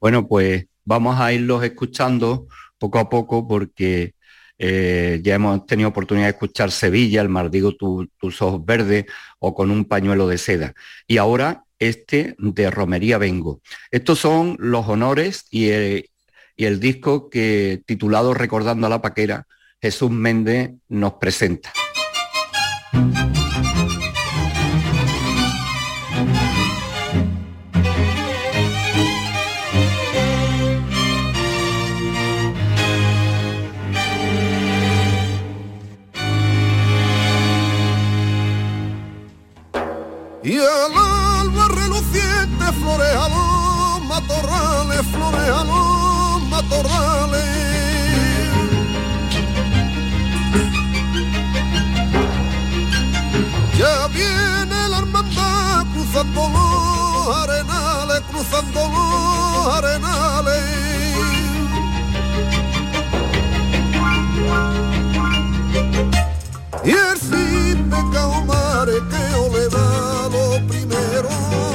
Bueno, 0.00 0.26
pues 0.26 0.66
vamos 0.84 1.18
a 1.20 1.32
irlos 1.32 1.62
escuchando 1.64 2.46
poco 2.78 2.98
a 2.98 3.08
poco 3.08 3.46
porque 3.46 4.14
eh, 4.58 5.20
ya 5.22 5.34
hemos 5.34 5.66
tenido 5.66 5.88
oportunidad 5.90 6.26
de 6.26 6.32
escuchar 6.32 6.70
Sevilla, 6.70 7.20
el 7.20 7.28
Mardigo 7.28 7.74
tus 7.74 8.42
ojos 8.42 8.64
verdes 8.64 9.06
o 9.38 9.54
con 9.54 9.70
un 9.70 9.84
pañuelo 9.84 10.26
de 10.26 10.38
seda. 10.38 10.74
Y 11.06 11.18
ahora 11.18 11.64
este 11.78 12.34
de 12.38 12.70
Romería 12.70 13.18
Vengo. 13.18 13.60
Estos 13.90 14.18
son 14.18 14.56
los 14.58 14.88
honores 14.88 15.46
y 15.50 15.70
el 15.70 16.80
disco 16.80 17.30
que 17.30 17.82
titulado 17.86 18.34
Recordando 18.34 18.86
a 18.86 18.90
la 18.90 19.00
Paquera, 19.00 19.46
Jesús 19.80 20.10
Méndez 20.10 20.72
nos 20.88 21.14
presenta. 21.14 21.72
Y 40.48 40.56
al 40.56 40.94
alba 40.96 41.68
reluciente 41.68 42.64
florea 42.80 43.28
los 43.28 44.02
matorrales, 44.06 45.06
florea 45.12 45.62
los 45.62 46.42
matorrales. 46.48 47.44
Ya 53.76 54.06
viene 54.06 54.88
la 54.88 54.98
hermandad 55.00 55.84
cruzando 55.92 56.48
los 56.48 57.36
arenales, 57.36 58.22
cruzando 58.30 58.88
los 58.88 59.74
arenales. 59.74 60.78
Y 66.84 66.90
el 66.90 67.18
cid 67.18 67.76
de 67.76 68.10
Caomare 68.12 68.98
que 69.10 69.34
ole 69.34 69.68
da 69.68 70.28
lo 70.28 70.66
primero 70.68 71.67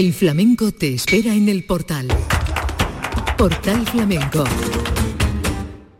El 0.00 0.14
flamenco 0.14 0.72
te 0.72 0.94
espera 0.94 1.34
en 1.34 1.50
el 1.50 1.66
portal. 1.66 2.08
Portal 3.36 3.86
Flamenco. 3.86 4.44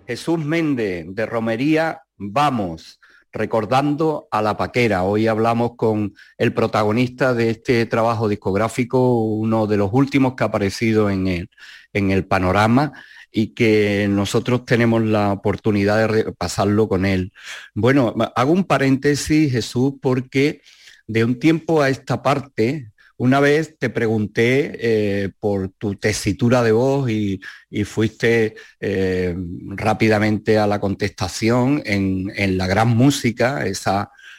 Jesús 0.07 0.39
Méndez 0.39 1.05
de 1.11 1.27
Romería, 1.27 2.01
vamos, 2.17 2.99
recordando 3.31 4.27
a 4.31 4.41
la 4.41 4.57
paquera. 4.57 5.03
Hoy 5.03 5.27
hablamos 5.27 5.73
con 5.77 6.15
el 6.39 6.55
protagonista 6.55 7.35
de 7.35 7.51
este 7.51 7.85
trabajo 7.85 8.27
discográfico, 8.27 9.23
uno 9.23 9.67
de 9.67 9.77
los 9.77 9.91
últimos 9.93 10.33
que 10.35 10.45
ha 10.45 10.47
aparecido 10.47 11.11
en 11.11 11.27
el, 11.27 11.51
en 11.93 12.11
el 12.11 12.25
panorama 12.25 12.95
y 13.31 13.49
que 13.49 14.07
nosotros 14.09 14.65
tenemos 14.65 15.03
la 15.03 15.31
oportunidad 15.31 15.99
de 15.99 16.07
repasarlo 16.07 16.89
con 16.89 17.05
él. 17.05 17.35
Bueno, 17.75 18.15
hago 18.35 18.53
un 18.53 18.65
paréntesis, 18.65 19.53
Jesús, 19.53 19.93
porque 20.01 20.63
de 21.07 21.23
un 21.23 21.39
tiempo 21.39 21.83
a 21.83 21.91
esta 21.91 22.23
parte, 22.23 22.90
una 23.21 23.39
vez 23.39 23.77
te 23.79 23.91
pregunté 23.91 24.79
eh, 24.81 25.31
por 25.41 25.69
tu 25.73 25.95
tesitura 25.97 26.63
de 26.63 26.73
voz 26.73 27.11
y, 27.11 27.39
fuiste 27.85 28.55
eh, 28.81 29.37
rápidamente 29.77 30.57
a 30.57 30.67
la 30.67 30.81
contestación 30.81 31.83
en, 31.85 32.57
la 32.57 32.67
gran 32.67 32.89
música, 32.89 33.63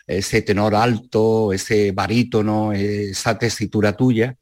ese 0.07 0.41
tenor 0.41 0.73
alto, 0.73 1.53
ese 1.53 1.91
barítono, 1.91 2.73
esa 2.73 3.37
tesitura 3.37 3.95
tuya. 3.95 4.35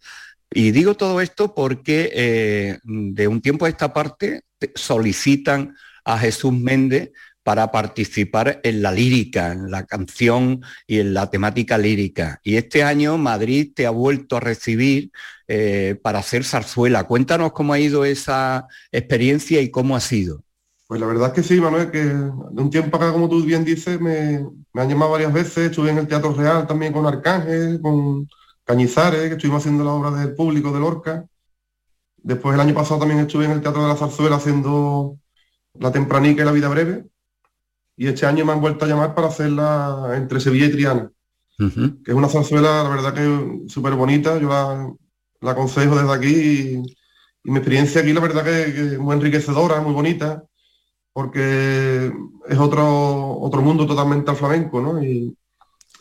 Y 0.50 0.72
digo 0.72 0.96
todo 0.96 1.20
esto 1.20 1.54
porque 1.54 2.10
eh, 2.14 2.80
de 2.86 3.28
un 3.28 3.42
tiempo 3.42 3.66
a 3.66 3.70
esta 3.70 3.94
parte 3.94 4.44
solicitan 4.74 5.76
a 6.06 6.18
Jesús 6.18 6.54
Méndez 6.54 7.12
para 7.44 7.72
participar 7.72 8.60
en 8.64 8.82
la 8.82 8.92
lírica, 8.92 9.52
en 9.52 9.72
la 9.72 9.86
canción 9.86 10.62
y 10.86 11.00
en 11.00 11.14
la 11.14 11.30
temática 11.30 11.78
lírica. 11.78 12.40
Y 12.44 12.58
este 12.58 12.84
año 12.84 13.18
Madrid 13.18 13.72
te 13.74 13.86
ha 13.86 13.92
vuelto 13.92 14.38
a 14.38 14.40
recibir 14.40 15.12
eh, 15.48 16.00
para 16.02 16.20
hacer 16.20 16.44
zarzuela. 16.44 17.06
Cuéntanos 17.06 17.54
cómo 17.54 17.74
ha 17.74 17.80
ido 17.80 18.06
esa 18.06 18.68
experiencia 18.92 19.62
y 19.62 19.72
cómo 19.72 19.96
ha 19.96 20.00
sido. 20.00 20.44
Pues 20.88 21.00
la 21.00 21.08
verdad 21.08 21.28
es 21.28 21.34
que 21.34 21.44
sí, 21.44 21.62
Manuel, 21.62 21.92
que 21.92 22.04
de 22.04 22.62
un 22.62 22.70
tiempo 22.70 22.98
acá, 22.98 23.12
como 23.12 23.30
tú 23.30 23.44
bien 23.44 23.64
dices, 23.64 24.02
me, 24.02 24.44
me 24.74 24.82
han 24.82 24.90
llamado 24.90 25.12
varias 25.12 25.32
veces, 25.32 25.70
estuve 25.70 25.92
en 25.92 26.00
el 26.00 26.08
Teatro 26.08 26.34
Real 26.34 26.66
también 26.66 26.94
con 26.94 27.06
Arcángel, 27.06 27.80
con 27.82 28.28
Cañizares, 28.64 29.28
que 29.28 29.34
estuvimos 29.36 29.62
haciendo 29.62 29.84
la 29.84 29.94
obra 29.94 30.12
del 30.12 30.36
público 30.36 30.72
de 30.72 30.80
Lorca. 30.80 31.26
Después 32.18 32.56
el 32.56 32.62
año 32.62 32.74
pasado 32.74 33.00
también 33.00 33.22
estuve 33.22 33.46
en 33.46 33.52
el 33.52 33.62
Teatro 33.62 33.84
de 33.84 33.88
la 33.88 33.96
Zarzuela 33.96 34.36
haciendo 34.36 35.18
La 35.74 35.92
Tempranica 35.92 36.42
y 36.42 36.46
La 36.46 36.52
Vida 36.52 36.70
Breve. 36.70 37.06
Y 38.00 38.08
este 38.08 38.26
año 38.26 38.46
me 38.46 38.54
han 38.54 38.62
vuelto 38.62 38.86
a 38.86 38.88
llamar 38.88 39.14
para 39.14 39.28
hacerla 39.28 40.14
entre 40.16 40.40
Sevilla 40.40 40.68
y 40.68 40.72
Triana, 40.72 41.12
que 41.58 42.12
es 42.12 42.16
una 42.16 42.30
zarzuela, 42.30 42.82
la 42.82 42.90
verdad 42.90 43.14
que 43.14 43.68
súper 43.68 43.94
bonita. 43.96 44.40
Yo 44.40 44.48
la, 44.48 45.52
aconsejo 45.52 45.98
desde 45.98 46.14
aquí 46.14 46.86
y, 47.44 47.52
mi 47.52 47.58
experiencia 47.58 48.00
aquí, 48.00 48.14
la 48.14 48.22
verdad 48.22 48.46
que, 48.46 48.94
es 48.94 49.00
muy 49.00 49.18
enriquecedora, 49.18 49.82
muy 49.82 49.92
bonita, 49.92 50.46
porque 51.12 52.10
es 52.48 52.58
otro, 52.58 53.38
otro 53.42 53.62
mundo 53.62 53.86
totalmente 53.86 54.32
al 54.32 54.38
flamenco, 54.38 54.80
¿no? 54.80 55.04
Y, 55.04 55.38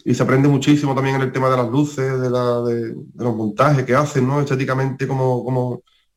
y 0.04 0.14
se 0.14 0.22
aprende 0.22 0.46
muchísimo 0.46 0.94
también 0.94 1.16
en 1.16 1.22
el 1.22 1.32
tema 1.32 1.50
de 1.50 1.56
las 1.56 1.68
luces, 1.68 2.20
de, 2.20 2.30
los 3.16 3.34
montajes 3.34 3.84
que 3.84 3.96
hacen, 3.96 4.24
¿no? 4.24 4.40
Estéticamente, 4.40 5.08
cómo, 5.08 5.44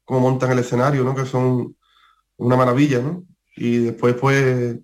cómo, 0.05 0.19
montan 0.19 0.51
el 0.51 0.59
escenario, 0.59 1.03
¿no? 1.03 1.15
Que 1.15 1.25
son 1.25 1.75
una 2.37 2.55
maravilla, 2.55 2.99
¿no? 2.99 3.23
Y 3.55 3.77
después, 3.77 4.13
pues, 4.13 4.77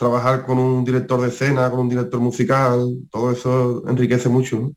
trabajar 0.00 0.46
con 0.46 0.58
un 0.58 0.82
director 0.82 1.20
de 1.20 1.28
escena, 1.28 1.70
con 1.70 1.80
un 1.80 1.88
director 1.90 2.18
musical, 2.18 2.96
todo 3.10 3.30
eso 3.30 3.84
enriquece 3.86 4.30
mucho, 4.30 4.72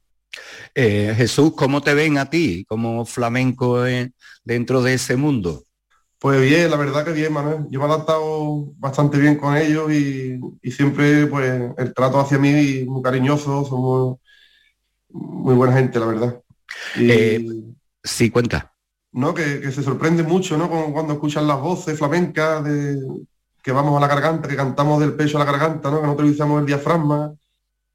eh, 0.75 1.13
Jesús, 1.15 1.53
¿cómo 1.55 1.81
te 1.81 1.93
ven 1.93 2.17
a 2.17 2.29
ti 2.29 2.65
como 2.67 3.05
flamenco 3.05 3.83
dentro 4.43 4.81
de 4.81 4.95
ese 4.95 5.15
mundo? 5.15 5.63
Pues 6.19 6.41
bien, 6.41 6.69
la 6.69 6.77
verdad 6.77 7.05
que 7.05 7.13
bien, 7.13 7.31
Manuel. 7.31 7.67
Yo 7.69 7.79
me 7.79 7.85
he 7.85 7.89
adaptado 7.89 8.73
bastante 8.77 9.17
bien 9.17 9.37
con 9.37 9.55
ellos 9.55 9.91
y, 9.91 10.39
siempre 10.71 11.27
pues 11.27 11.71
el 11.77 11.93
trato 11.93 12.19
hacia 12.19 12.37
mí 12.37 12.83
muy 12.85 13.01
cariñoso, 13.01 13.65
somos 13.65 14.17
muy 15.09 15.53
buena 15.55 15.73
gente, 15.73 15.99
la 15.99 16.05
verdad. 16.05 16.41
Y, 16.95 17.11
eh, 17.11 17.45
sí, 18.03 18.29
cuenta. 18.29 18.73
¿no? 19.11 19.33
Que, 19.33 19.71
se 19.71 19.83
sorprende 19.83 20.23
mucho 20.23 20.57
¿no? 20.57 20.69
cuando, 20.69 21.13
escuchan 21.13 21.47
las 21.47 21.61
voces 21.61 21.97
flamencas 21.97 22.63
de 22.63 22.99
que 23.63 23.71
vamos 23.71 23.97
a 23.97 24.01
la 24.01 24.07
garganta, 24.07 24.47
que 24.47 24.55
cantamos 24.55 24.99
del 24.99 25.13
pecho 25.13 25.37
a 25.37 25.45
la 25.45 25.51
garganta, 25.51 25.89
¿no? 25.89 26.01
que 26.01 26.07
no 26.07 26.13
utilizamos 26.13 26.59
el 26.59 26.67
diafragma 26.67 27.33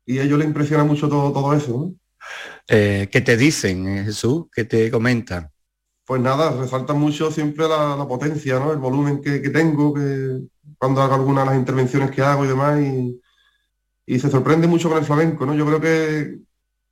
y 0.04 0.18
a 0.18 0.22
ellos 0.24 0.38
les 0.38 0.48
impresiona 0.48 0.82
mucho 0.82 1.08
todo, 1.08 1.30
todo 1.32 1.54
eso. 1.54 1.92
Eh, 2.66 3.08
¿Qué 3.12 3.20
te 3.20 3.36
dicen, 3.36 3.86
eh, 3.86 4.04
Jesús? 4.04 4.46
¿Qué 4.52 4.64
te 4.64 4.90
comentan? 4.90 5.50
pues 6.08 6.22
nada, 6.22 6.52
resalta 6.58 6.94
mucho 6.94 7.30
siempre 7.30 7.68
la, 7.68 8.06
potencia, 8.08 8.58
¿no? 8.58 8.72
El 8.72 8.78
volumen 8.78 9.20
que, 9.20 9.40
tengo, 9.50 9.92
que 9.92 10.40
cuando 10.78 11.02
hago 11.02 11.14
algunas 11.14 11.44
de 11.44 11.50
las 11.50 11.58
intervenciones 11.58 12.10
que 12.10 12.22
hago 12.22 12.46
y 12.46 12.48
demás, 12.48 12.80
y, 14.06 14.18
se 14.18 14.30
sorprende 14.30 14.66
mucho 14.66 14.88
con 14.88 14.96
el 14.96 15.04
flamenco, 15.04 15.44
¿no? 15.44 15.54
Yo 15.54 15.66
creo 15.66 15.80
que, 15.82 16.38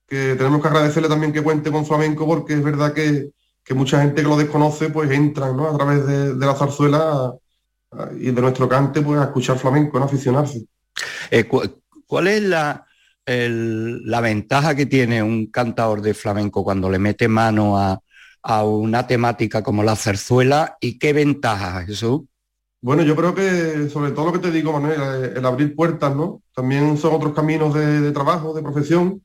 tenemos 0.06 0.60
que 0.60 0.68
agradecerle 0.68 1.08
también 1.08 1.32
que 1.32 1.42
cuente 1.42 1.72
con 1.72 1.86
flamenco 1.86 2.26
porque 2.26 2.52
es 2.52 2.62
verdad 2.62 2.92
que, 2.92 3.30
mucha 3.74 4.02
gente 4.02 4.20
que 4.20 4.28
lo 4.28 4.36
desconoce 4.36 4.90
pues 4.90 5.10
entran 5.10 5.56
¿no? 5.56 5.66
a 5.66 5.76
través 5.76 6.06
de, 6.06 6.34
la 6.34 6.54
zarzuela 6.54 7.34
y 8.18 8.30
de 8.30 8.40
nuestro 8.40 8.68
cante 8.68 9.02
pues 9.02 9.18
a 9.20 9.24
escuchar 9.24 9.58
flamenco, 9.58 9.98
¿no? 9.98 10.04
aficionarse. 10.04 10.66
Eh, 11.30 11.48
¿Cuál 12.06 12.26
es 12.28 12.42
la, 12.42 12.86
la 13.26 14.20
ventaja 14.20 14.74
que 14.74 14.86
tiene 14.86 15.22
un 15.22 15.46
cantador 15.46 16.00
de 16.02 16.14
flamenco 16.14 16.62
cuando 16.64 16.90
le 16.90 16.98
mete 16.98 17.28
mano 17.28 17.78
a, 17.78 18.00
a 18.42 18.64
una 18.64 19.06
temática 19.06 19.62
como 19.62 19.82
la 19.82 19.96
zarzuela 19.96 20.76
y 20.80 20.98
qué 20.98 21.12
ventajas, 21.12 21.86
Jesús? 21.86 22.22
Bueno, 22.80 23.02
yo 23.02 23.16
creo 23.16 23.34
que 23.34 23.88
sobre 23.88 24.12
todo 24.12 24.26
lo 24.26 24.32
que 24.32 24.38
te 24.38 24.52
digo, 24.52 24.72
Manuel, 24.72 25.32
el 25.36 25.44
abrir 25.44 25.74
puertas, 25.74 26.14
¿no? 26.14 26.42
También 26.54 26.96
son 26.96 27.14
otros 27.14 27.34
caminos 27.34 27.74
de, 27.74 28.12
trabajo, 28.12 28.54
de 28.54 28.62
profesión, 28.62 29.22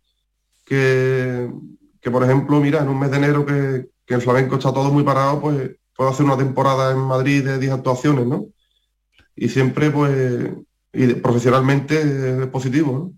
que, 0.65 1.51
que, 1.99 2.09
por 2.09 2.23
ejemplo, 2.23 2.59
mira, 2.59 2.79
en 2.81 2.89
un 2.89 2.99
mes 2.99 3.11
de 3.11 3.17
enero 3.17 3.45
que, 3.45 3.89
que, 4.05 4.15
el 4.15 4.21
flamenco 4.21 4.55
está 4.55 4.73
todo 4.73 4.91
muy 4.91 5.03
parado, 5.03 5.39
pues 5.39 5.69
puedo 6.01 6.13
hacer 6.13 6.25
una 6.25 6.35
temporada 6.35 6.93
en 6.93 6.97
Madrid 6.97 7.45
de 7.45 7.59
10 7.59 7.73
actuaciones, 7.73 8.25
¿no? 8.25 8.47
Y 9.35 9.49
siempre, 9.49 9.91
pues, 9.91 10.49
y 10.91 11.13
profesionalmente 11.13 12.41
es 12.41 12.47
positivo, 12.47 12.91
¿no? 12.91 13.13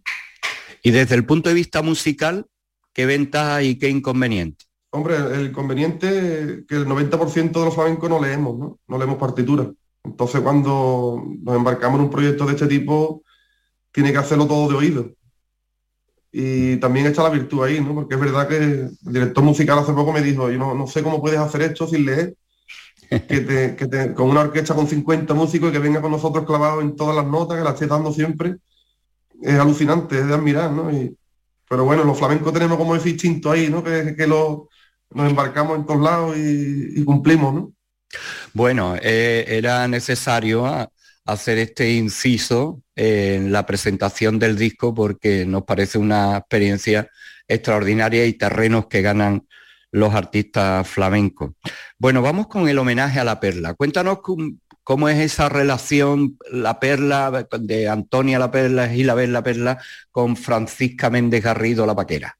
Y 0.83 0.91
desde 0.91 1.15
el 1.15 1.25
punto 1.25 1.47
de 1.47 1.55
vista 1.55 1.81
musical, 1.81 2.45
¿qué 2.91 3.05
ventajas 3.05 3.63
y 3.63 3.79
qué 3.79 3.87
inconvenientes? 3.87 4.67
Hombre, 4.89 5.15
el 5.15 5.53
conveniente 5.53 6.65
que 6.67 6.75
el 6.75 6.85
90% 6.85 7.53
de 7.53 7.65
los 7.65 7.73
flamencos 7.73 8.09
no 8.09 8.21
leemos, 8.21 8.59
¿no? 8.59 8.79
No 8.85 8.97
leemos 8.97 9.15
partituras. 9.15 9.67
Entonces 10.03 10.41
cuando 10.41 11.23
nos 11.41 11.55
embarcamos 11.55 11.99
en 11.99 12.05
un 12.07 12.11
proyecto 12.11 12.45
de 12.45 12.51
este 12.51 12.67
tipo, 12.67 13.23
tiene 13.93 14.11
que 14.11 14.17
hacerlo 14.17 14.45
todo 14.45 14.67
de 14.67 14.75
oído. 14.75 15.09
Y 16.33 16.75
también 16.81 17.05
está 17.05 17.23
la 17.23 17.29
virtud 17.29 17.63
ahí, 17.63 17.79
¿no? 17.79 17.95
Porque 17.95 18.15
es 18.15 18.19
verdad 18.19 18.45
que 18.49 18.57
el 18.57 18.97
director 18.99 19.41
musical 19.41 19.79
hace 19.79 19.93
poco 19.93 20.11
me 20.11 20.21
dijo, 20.21 20.51
yo 20.51 20.57
no, 20.57 20.85
sé 20.85 21.01
cómo 21.01 21.21
puedes 21.21 21.39
hacer 21.39 21.61
esto 21.61 21.87
sin 21.87 22.05
leer, 22.05 22.35
que, 23.09 24.13
con 24.15 24.29
una 24.29 24.41
orquesta 24.41 24.73
con 24.73 24.87
50 24.87 25.33
músicos 25.33 25.69
y 25.69 25.71
que 25.73 25.79
venga 25.79 26.01
con 26.01 26.11
nosotros 26.11 26.45
clavados 26.45 26.83
en 26.83 26.95
todas 26.95 27.15
las 27.15 27.25
notas, 27.25 27.57
que 27.57 27.63
la 27.63 27.71
esté 27.71 27.87
dando 27.87 28.11
siempre, 28.11 28.55
es 29.41 29.59
alucinante, 29.59 30.19
es 30.19 30.27
de 30.27 30.33
admirar, 30.33 30.71
¿no? 30.71 30.89
pero 31.69 31.85
bueno, 31.85 32.03
los 32.03 32.17
flamencos 32.17 32.53
tenemos 32.53 32.77
como 32.77 32.95
ese 32.95 33.09
instinto 33.09 33.51
ahí, 33.51 33.67
¿no? 33.69 33.83
Que, 33.83 34.15
que 34.15 34.27
lo, 34.27 34.69
nos 35.13 35.29
embarcamos 35.29 35.77
en 35.77 35.85
todos 35.85 36.01
lados 36.01 36.37
y, 36.37 37.03
cumplimos, 37.03 37.53
¿no? 37.53 37.73
Bueno, 38.53 38.95
eh, 39.01 39.45
era 39.47 39.87
necesario 39.87 40.65
hacer 41.25 41.57
este 41.57 41.93
inciso 41.93 42.81
en 42.95 43.51
la 43.51 43.65
presentación 43.65 44.37
del 44.39 44.57
disco 44.57 44.93
porque 44.93 45.45
nos 45.45 45.63
parece 45.63 45.97
una 45.97 46.37
experiencia 46.37 47.09
extraordinaria 47.47 48.25
y 48.25 48.33
terrenos 48.33 48.87
que 48.87 49.01
ganan 49.01 49.47
los 49.93 50.13
artistas 50.13 50.87
flamencos. 50.87 51.51
Bueno, 51.99 52.23
vamos 52.23 52.47
con 52.47 52.67
el 52.67 52.79
homenaje 52.79 53.19
a 53.19 53.23
la 53.23 53.39
perla. 53.39 53.75
Cuéntanos 53.75 54.19
cómo, 54.83 55.07
es 55.07 55.19
esa 55.19 55.49
relación, 55.49 56.37
la 56.51 56.79
perla 56.79 57.47
de 57.59 57.87
Antonia 57.87 58.39
la 58.39 58.49
perla 58.49 58.93
y 58.93 59.03
la 59.03 59.15
la 59.15 59.43
perla 59.43 59.77
con 60.11 60.35
Francisca 60.35 61.11
Méndez 61.11 61.43
Garrido 61.43 61.85
la 61.85 61.95
paquera. 61.95 62.35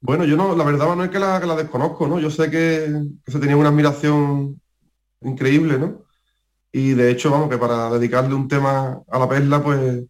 Bueno, 0.00 0.24
yo 0.24 0.36
no, 0.36 0.56
la 0.56 0.64
verdad 0.64 0.96
no 0.96 1.04
es 1.04 1.10
que 1.10 1.20
la, 1.20 1.40
que 1.40 1.46
la 1.46 1.54
desconozco, 1.54 2.08
¿no? 2.08 2.18
Yo 2.18 2.28
sé 2.28 2.50
que, 2.50 2.92
se 3.26 3.38
tenía 3.38 3.56
una 3.56 3.68
admiración 3.68 4.60
increíble, 5.20 5.78
¿no? 5.78 6.04
Y 6.72 6.94
de 6.94 7.10
hecho, 7.10 7.30
vamos, 7.30 7.48
que 7.48 7.56
para 7.56 7.88
dedicarle 7.90 8.34
un 8.34 8.48
tema 8.48 9.00
a 9.08 9.18
la 9.18 9.28
perla, 9.28 9.62
pues 9.62 10.02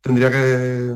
tendría 0.00 0.30
que 0.30 0.94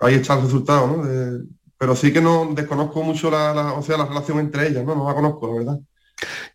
ahí 0.00 0.14
está 0.14 0.34
el 0.34 0.42
resultado, 0.42 0.86
¿no? 0.86 1.46
Pero 1.78 1.94
sí 1.94 2.12
que 2.12 2.20
no 2.20 2.52
desconozco 2.54 3.02
mucho 3.02 3.30
la, 3.30 3.74
o 3.74 3.82
sea, 3.82 3.98
la 3.98 4.06
relación 4.06 4.38
entre 4.38 4.68
ellas, 4.68 4.84
¿no? 4.84 4.94
No 4.94 5.08
la 5.08 5.14
conozco, 5.14 5.48
la 5.48 5.54
verdad. 5.54 5.80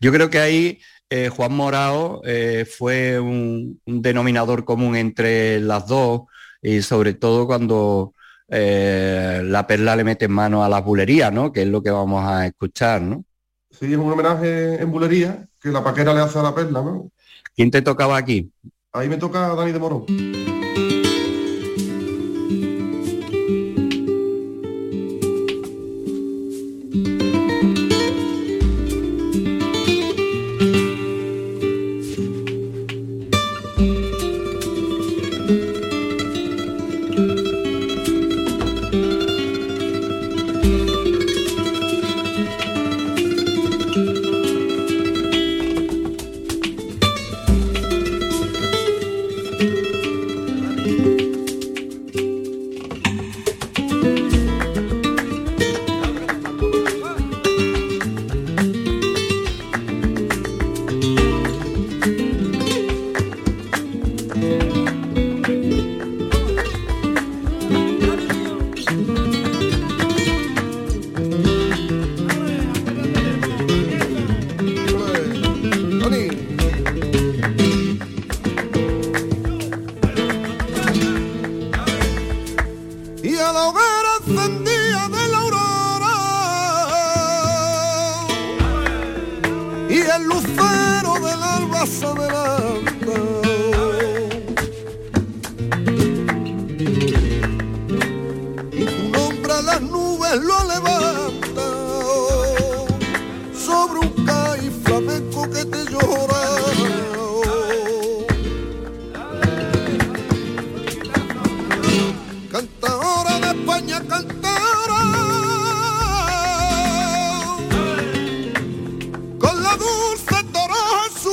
Yo 0.00 0.12
creo 0.12 0.30
que 0.30 0.38
ahí 0.38 0.80
eh, 1.08 1.28
Juan 1.28 1.52
Morao 1.52 2.22
eh, 2.24 2.64
fue 2.64 3.20
un, 3.20 3.80
denominador 3.84 4.64
común 4.64 4.96
entre 4.96 5.60
las 5.60 5.86
dos 5.86 6.22
y 6.60 6.82
sobre 6.82 7.14
todo 7.14 7.46
cuando 7.46 8.14
eh, 8.48 9.42
la 9.44 9.66
perla 9.66 9.94
le 9.94 10.04
mete 10.04 10.24
en 10.24 10.32
mano 10.32 10.64
a 10.64 10.68
las 10.68 10.84
bulerías, 10.84 11.32
¿no? 11.32 11.52
Que 11.52 11.62
es 11.62 11.68
lo 11.68 11.82
que 11.82 11.90
vamos 11.90 12.24
a 12.24 12.46
escuchar, 12.46 13.02
¿no? 13.02 13.24
Sí, 13.70 13.92
es 13.92 13.98
un 13.98 14.10
homenaje 14.10 14.80
en 14.80 14.90
bulería 14.90 15.46
que 15.60 15.70
la 15.70 15.84
paquera 15.84 16.12
le 16.12 16.20
hace 16.20 16.38
a 16.38 16.42
la 16.42 16.54
perla, 16.54 16.82
¿no? 16.82 17.10
¿Quién 17.54 17.70
te 17.70 17.82
tocaba 17.82 18.16
aquí? 18.16 18.50
Ahí 18.92 19.08
me 19.08 19.16
toca 19.16 19.54
Dani 19.54 19.72
de 19.72 19.78
Morón. 19.78 20.41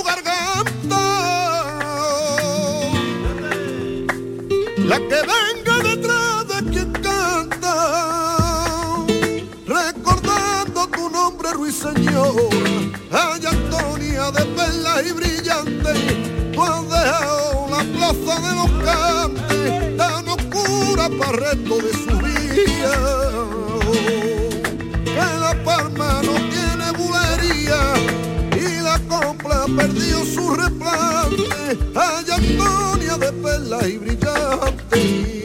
Garganta. 0.10 1.03
La 4.89 4.97
que 4.97 5.20
venga 5.34 5.76
detrás 5.84 6.47
de 6.47 6.72
quien 6.72 6.91
canta. 6.93 7.76
Recordando 9.68 10.88
tu 10.88 11.10
nombre, 11.10 11.53
ruiseñora. 11.53 12.72
Ay, 13.12 13.45
Antonia 13.45 14.32
de 14.32 14.45
perlas 14.57 15.05
y 15.05 15.12
brillante. 15.12 15.93
Tú 16.53 16.64
has 16.64 16.84
dejado 16.89 17.68
la 17.70 17.82
plaza 17.93 18.34
de 18.45 18.51
los 18.60 18.72
cantes 18.86 19.97
tan 19.97 20.28
oscura 20.28 21.10
para 21.18 21.32
el 21.32 21.38
resto 21.38 21.78
de 21.78 21.93
su 22.03 22.18
vida. 22.18 23.18
Perdió 29.76 30.26
su 30.26 30.53
replante. 30.55 31.78
Ay, 31.95 32.26
Antonia 32.32 33.17
de 33.17 33.32
perlas 33.34 33.88
y 33.88 33.97
brillante. 33.97 35.39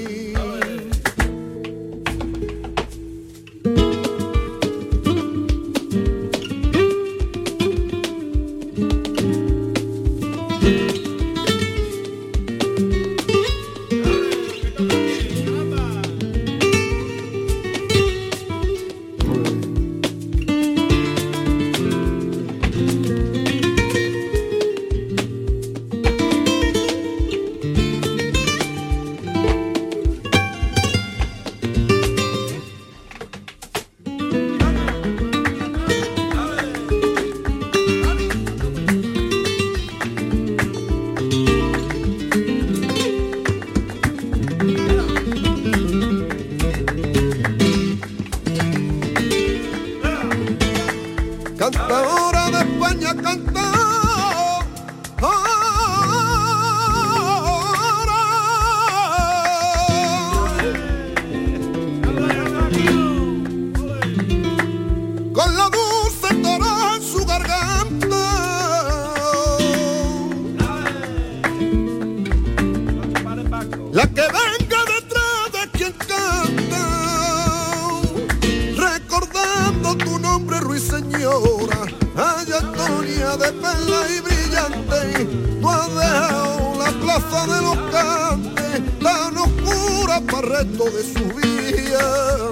De 90.82 91.02
su 91.04 91.24
vida. 91.36 92.50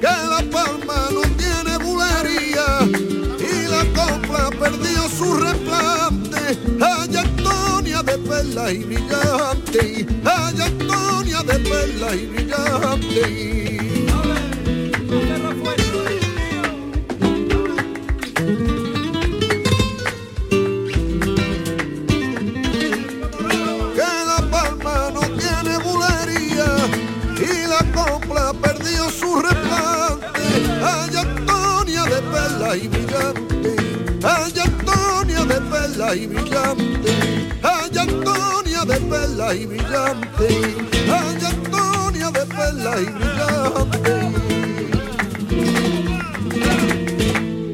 Que 0.00 0.06
la 0.06 0.40
palma 0.52 1.08
no 1.10 1.22
tiene 1.36 1.78
bulería 1.78 2.78
y 3.40 3.66
la 3.68 3.84
copla 3.92 4.50
perdió 4.50 5.08
su 5.08 5.34
replante, 5.34 6.56
ay 6.80 7.16
Antonia 7.16 8.02
de 8.04 8.18
perla 8.18 8.70
y 8.72 8.84
brillante, 8.84 10.06
ay 10.24 10.60
Antonia 10.60 11.42
de 11.42 11.58
perla 11.58 12.14
y 12.14 12.26
brillante. 12.26 13.63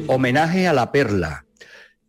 Homenaje 0.07 0.67
a 0.67 0.73
la 0.73 0.91
perla. 0.91 1.45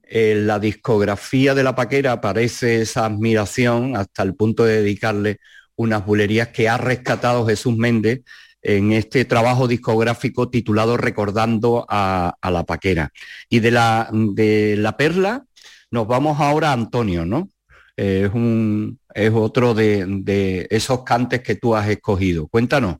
En 0.02 0.46
la 0.46 0.58
discografía 0.58 1.54
de 1.54 1.62
la 1.62 1.74
paquera 1.74 2.12
aparece 2.12 2.82
esa 2.82 3.06
admiración 3.06 3.96
hasta 3.96 4.22
el 4.22 4.34
punto 4.34 4.64
de 4.64 4.82
dedicarle 4.82 5.38
unas 5.76 6.04
bulerías 6.04 6.48
que 6.48 6.68
ha 6.68 6.76
rescatado 6.76 7.46
Jesús 7.46 7.74
Méndez 7.74 8.20
en 8.60 8.92
este 8.92 9.24
trabajo 9.24 9.68
discográfico 9.68 10.50
titulado 10.50 10.98
Recordando 10.98 11.86
a, 11.88 12.34
a 12.42 12.50
la 12.50 12.64
paquera. 12.64 13.10
Y 13.48 13.60
de 13.60 13.70
la, 13.70 14.10
de 14.12 14.76
la 14.76 14.98
perla 14.98 15.46
nos 15.90 16.06
vamos 16.06 16.38
ahora 16.40 16.70
a 16.70 16.74
Antonio, 16.74 17.24
¿no? 17.24 17.48
Eh, 17.96 18.24
es, 18.26 18.34
un, 18.34 18.98
es 19.14 19.32
otro 19.34 19.74
de, 19.74 20.04
de 20.06 20.66
esos 20.70 21.02
cantes 21.04 21.42
que 21.42 21.56
tú 21.56 21.74
has 21.76 21.88
escogido. 21.88 22.48
Cuéntanos. 22.48 22.96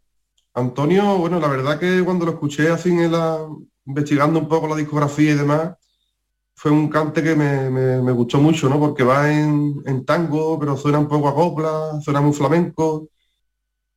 Antonio, 0.55 1.17
bueno, 1.19 1.41
la 1.41 1.49
verdad 1.49 1.79
que 1.81 2.03
cuando 2.05 2.27
lo 2.27 2.33
escuché 2.33 2.69
así 2.71 2.91
en 2.91 3.11
la, 3.13 3.47
investigando 3.87 4.39
un 4.39 4.49
poco 4.49 4.69
la 4.69 4.77
discografía 4.77 5.33
y 5.33 5.35
demás, 5.35 5.75
fue 6.57 6.71
un 6.73 6.89
cante 6.89 7.23
que 7.23 7.35
me, 7.37 7.71
me- 7.71 8.03
me 8.03 8.13
gustó 8.13 8.39
mucho, 8.41 8.69
¿no? 8.69 8.81
Porque 8.81 9.05
va 9.05 9.33
en, 9.33 9.75
en 9.87 10.05
tango, 10.07 10.59
pero 10.61 10.77
suena 10.77 10.99
un 11.01 11.09
poco 11.09 11.29
a 11.29 11.35
copla, 11.35 12.01
suena 12.03 12.21
muy 12.23 12.33
flamenco. 12.35 13.11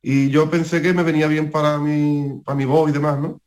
Y 0.02 0.30
yo 0.30 0.50
pensé 0.50 0.82
que 0.82 0.94
me 0.94 1.02
venía 1.04 1.28
bien 1.28 1.50
para 1.50 1.78
mi, 1.78 2.40
para 2.44 2.56
mi 2.56 2.64
voz 2.66 2.90
y 2.90 2.94
demás, 2.94 3.18
¿no? 3.20 3.40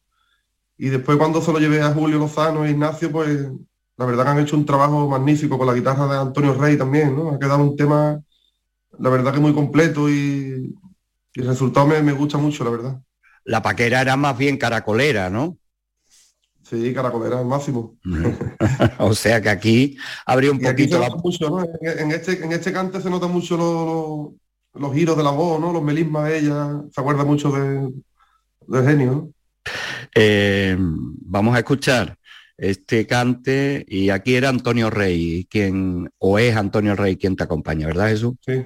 Y 0.78 0.90
después 0.90 1.18
cuando 1.18 1.42
se 1.42 1.52
lo 1.52 1.60
llevé 1.60 1.82
a 1.82 1.94
Julio 1.94 2.18
Lozano 2.20 2.66
e 2.66 2.72
Ignacio, 2.72 3.12
pues 3.12 3.50
la 3.98 4.06
verdad 4.06 4.24
que 4.26 4.30
han 4.32 4.40
hecho 4.40 4.56
un 4.58 4.66
trabajo 4.66 5.08
magnífico 5.10 5.58
con 5.58 5.68
la 5.68 5.74
guitarra 5.74 6.08
de 6.08 6.18
Antonio 6.20 6.54
Rey 6.54 6.78
también, 6.78 7.16
¿no? 7.16 7.32
Ha 7.32 7.40
quedado 7.40 7.64
un 7.64 7.76
tema, 7.76 8.22
la 9.00 9.10
verdad 9.10 9.34
que 9.34 9.40
muy 9.40 9.54
completo 9.54 10.10
y, 10.10 10.76
y 11.36 11.42
el 11.42 11.48
resultado 11.48 11.88
me, 11.88 12.02
me 12.04 12.14
gusta 12.14 12.38
mucho, 12.38 12.64
la 12.64 12.72
verdad. 12.72 13.02
La 13.44 13.62
paquera 13.62 14.00
era 14.02 14.16
más 14.16 14.38
bien 14.38 14.58
caracolera, 14.58 15.30
¿no? 15.30 15.58
Sí, 16.64 16.94
caracolera 16.94 17.40
al 17.40 17.46
máximo. 17.46 17.98
o 19.00 19.14
sea 19.14 19.42
que 19.42 19.50
aquí 19.50 19.98
habría 20.26 20.52
un 20.52 20.62
Y 20.62 20.62
poquito 20.62 20.98
la... 21.00 21.08
nota 21.08 21.16
mucho, 21.24 21.50
¿no? 21.50 21.62
En, 21.64 22.00
en 22.00 22.12
este, 22.12 22.44
en 22.44 22.52
este 22.52 22.74
cante 22.74 23.02
se 23.02 23.10
nota 23.10 23.28
mucho 23.28 23.56
lo- 23.58 24.36
lo- 24.74 24.80
los 24.82 24.94
giros 24.94 25.18
de 25.18 25.24
la 25.24 25.32
voz, 25.32 25.60
¿no? 25.60 25.72
Los 25.74 25.84
melismas 25.84 26.26
de 26.30 26.40
ella, 26.40 26.82
se 26.92 27.02
acuerda 27.02 27.24
mucho 27.26 27.52
de, 27.52 27.92
del 28.68 28.86
genio, 28.86 29.12
¿no? 29.14 29.34
Eh, 30.16 30.76
vamos 30.80 31.56
a 31.56 31.60
escuchar 31.60 32.18
este 32.60 33.08
cante 33.08 33.86
y 33.88 34.10
aquí 34.10 34.36
era 34.36 34.50
Antonio 34.50 34.90
Rey 34.90 35.48
quien 35.50 36.10
o 36.18 36.40
es 36.40 36.56
Antonio 36.56 36.96
Rey 36.96 37.16
quien 37.16 37.36
te 37.36 37.44
acompaña, 37.44 37.88
¿verdad 37.88 38.10
Jesús? 38.10 38.36
Sí. 38.46 38.64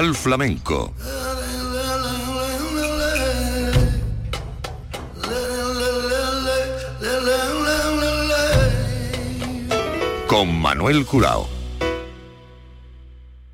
Portal 0.00 0.14
Flamenco 0.14 0.94
con 10.26 10.58
Manuel 10.58 11.04
Curao. 11.04 11.46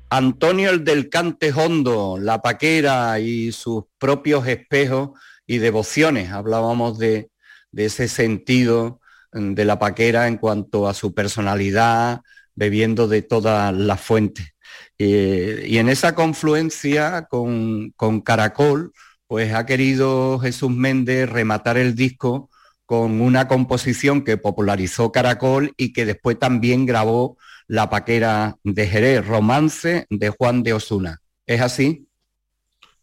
Antonio 0.09 0.69
el 0.69 0.85
del 0.85 1.09
Cante 1.09 1.51
Hondo, 1.51 2.17
la 2.17 2.41
paquera 2.41 3.19
y 3.19 3.51
sus 3.51 3.83
propios 3.97 4.47
espejos 4.47 5.19
y 5.45 5.57
devociones. 5.57 6.31
Hablábamos 6.31 6.97
de, 6.97 7.29
de 7.73 7.85
ese 7.85 8.07
sentido 8.07 9.01
mm, 9.33 9.53
de 9.53 9.65
la 9.65 9.79
paquera 9.79 10.29
en 10.29 10.37
cuanto 10.37 10.87
a 10.87 10.93
su 10.93 11.13
personalidad, 11.13 12.21
bebiendo 12.55 13.09
de 13.09 13.21
todas 13.21 13.73
las 13.73 13.99
fuentes. 13.99 14.53
Eh, 14.99 15.65
y 15.67 15.77
en 15.77 15.89
esa 15.89 16.15
confluencia 16.15 17.27
con, 17.29 17.91
con 17.95 18.21
Caracol, 18.21 18.93
pues 19.27 19.53
ha 19.53 19.65
querido 19.65 20.39
Jesús 20.39 20.71
Méndez 20.71 21.29
rematar 21.29 21.77
el 21.77 21.95
disco 21.95 22.49
con 22.85 23.19
una 23.19 23.47
composición 23.47 24.23
que 24.23 24.37
popularizó 24.37 25.11
Caracol 25.11 25.73
y 25.77 25.91
que 25.91 26.05
después 26.05 26.39
también 26.39 26.85
grabó 26.85 27.37
la 27.67 27.89
paquera 27.89 28.57
de 28.63 28.87
Jerez, 28.87 29.27
Romance 29.27 30.07
de 30.09 30.29
Juan 30.29 30.63
de 30.63 30.73
Osuna. 30.73 31.21
¿Es 31.45 31.61
así? 31.61 32.07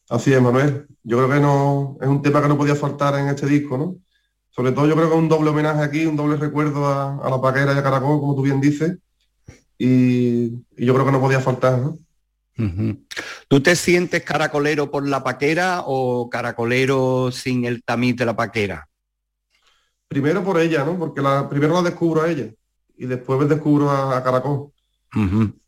Así 0.09 0.33
es, 0.33 0.41
Manuel. 0.41 0.87
Yo 1.03 1.19
creo 1.19 1.29
que 1.29 1.41
no 1.41 1.99
es 2.01 2.09
un 2.09 2.23
tema 2.23 2.41
que 2.41 2.49
no 2.49 2.57
podía 2.57 2.75
faltar 2.75 3.19
en 3.19 3.29
este 3.29 3.47
disco, 3.47 3.77
¿no? 3.77 3.97
Sobre 4.51 4.73
todo 4.73 4.87
yo 4.87 4.95
creo 4.95 5.11
que 5.11 5.17
un 5.17 5.29
doble 5.29 5.51
homenaje 5.51 5.83
aquí, 5.83 6.07
un 6.07 6.17
doble 6.17 6.37
recuerdo 6.37 6.87
a 6.87 7.29
la 7.29 7.41
paquera 7.41 7.75
y 7.75 7.79
a 7.79 7.83
Caracol, 7.83 8.21
como 8.21 8.35
tú 8.35 8.43
bien 8.43 8.61
dices. 8.61 8.97
Y, 9.79 10.45
y 10.77 10.87
yo 10.87 10.95
creo 10.95 11.07
que 11.07 11.13
no 11.13 11.21
podía 11.21 11.41
faltar, 11.41 11.79
¿no? 11.79 11.99
¿Tú 13.49 13.61
te 13.61 13.75
sientes 13.75 14.23
caracolero 14.23 14.91
por 14.91 15.09
la 15.09 15.25
paquera 15.25 15.83
o 15.87 16.31
caracolero 16.31 17.31
sin 17.33 17.65
el 17.65 17.83
tamiz 17.83 18.17
de 18.17 18.27
la 18.27 18.37
paquera? 18.37 18.89
Primero 20.07 20.45
por 20.45 20.61
ella, 20.61 20.85
¿no? 20.85 20.97
Porque 20.97 21.21
la, 21.21 21.49
primero 21.49 21.75
la 21.75 21.83
descubro 21.83 22.23
a 22.23 22.31
ella 22.31 22.53
y 22.97 23.07
después 23.07 23.49
descubro 23.49 23.91
a, 23.91 24.17
a 24.17 24.23
Caracol. 24.23 24.71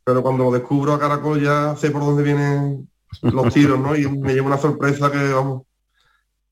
Pero 0.04 0.22
cuando 0.22 0.52
descubro 0.52 0.92
a 0.94 1.00
Caracol 1.00 1.42
ya 1.42 1.74
sé 1.76 1.90
por 1.90 2.02
dónde 2.02 2.22
vienen 2.22 2.88
los 3.22 3.52
tiros, 3.52 3.78
¿no? 3.78 3.96
Y 3.96 4.08
me 4.08 4.34
lleva 4.34 4.46
una 4.46 4.58
sorpresa 4.58 5.10
que, 5.10 5.18
vamos, 5.32 5.62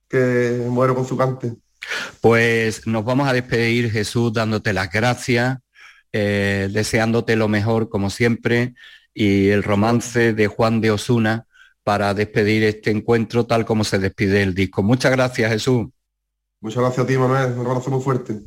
que 0.09 0.67
muero 0.69 0.95
con 0.95 1.07
su 1.07 1.17
cante. 1.17 1.55
Pues 2.21 2.87
nos 2.87 3.05
vamos 3.05 3.29
a 3.29 3.33
despedir, 3.33 3.91
Jesús, 3.91 4.33
dándote 4.33 4.73
las 4.73 4.91
gracias, 4.91 5.59
eh, 6.17 6.69
deseándote 6.71 7.35
lo 7.35 7.49
mejor, 7.49 7.89
como 7.89 8.09
siempre, 8.09 8.75
y 9.13 9.49
el 9.49 9.65
romance 9.65 10.33
de 10.33 10.47
Juan 10.47 10.81
de 10.81 10.93
Osuna 10.93 11.49
para 11.83 12.15
despedir 12.15 12.63
este 12.63 12.93
encuentro 12.93 13.47
tal 13.47 13.65
como 13.65 13.83
se 13.83 13.99
despide 13.99 14.43
el 14.45 14.55
disco. 14.55 14.85
Muchas 14.85 15.11
gracias, 15.11 15.51
Jesús. 15.51 15.89
Muchas 16.61 16.83
gracias 16.85 17.05
a 17.05 17.09
ti, 17.09 17.19
Manuel. 17.19 17.59
Un 17.59 17.67
abrazo 17.67 17.91
muy 17.91 18.01
fuerte. 18.01 18.41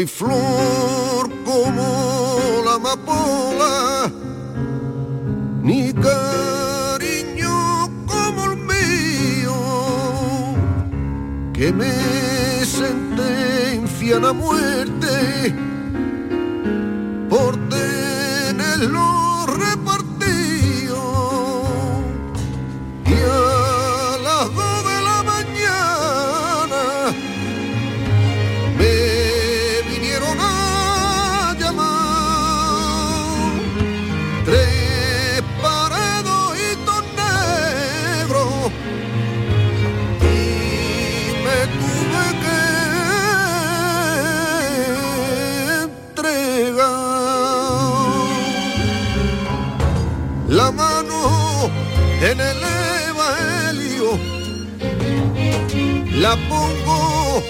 hay 0.00 0.06
flor 0.06 1.28
como 1.44 2.62
la 2.64 2.74
amapola, 2.76 4.10
ni 5.62 5.92
cariño 5.92 7.90
como 8.06 8.44
el 8.50 8.56
mío, 8.56 9.58
que 11.52 11.70
me 11.70 12.64
sentencian 12.64 14.24
a 14.24 14.32
muerte. 14.32 14.89
la 56.30 56.36
pongo 56.48 57.42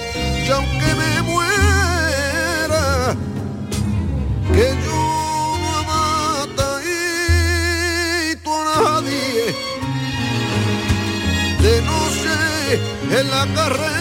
y 0.47 0.51
aunque 0.51 0.95
me 1.01 1.23
muera, 1.31 3.15
que 4.55 4.67
yo 4.85 5.03
no 5.63 5.77
mata 5.91 6.69
y 6.83 8.37
tú 8.37 8.51
a 8.51 8.65
nadie. 8.83 9.55
De 11.65 11.75
noche 11.83 12.35
en 13.19 13.31
la 13.31 13.45
carrera. 13.55 14.00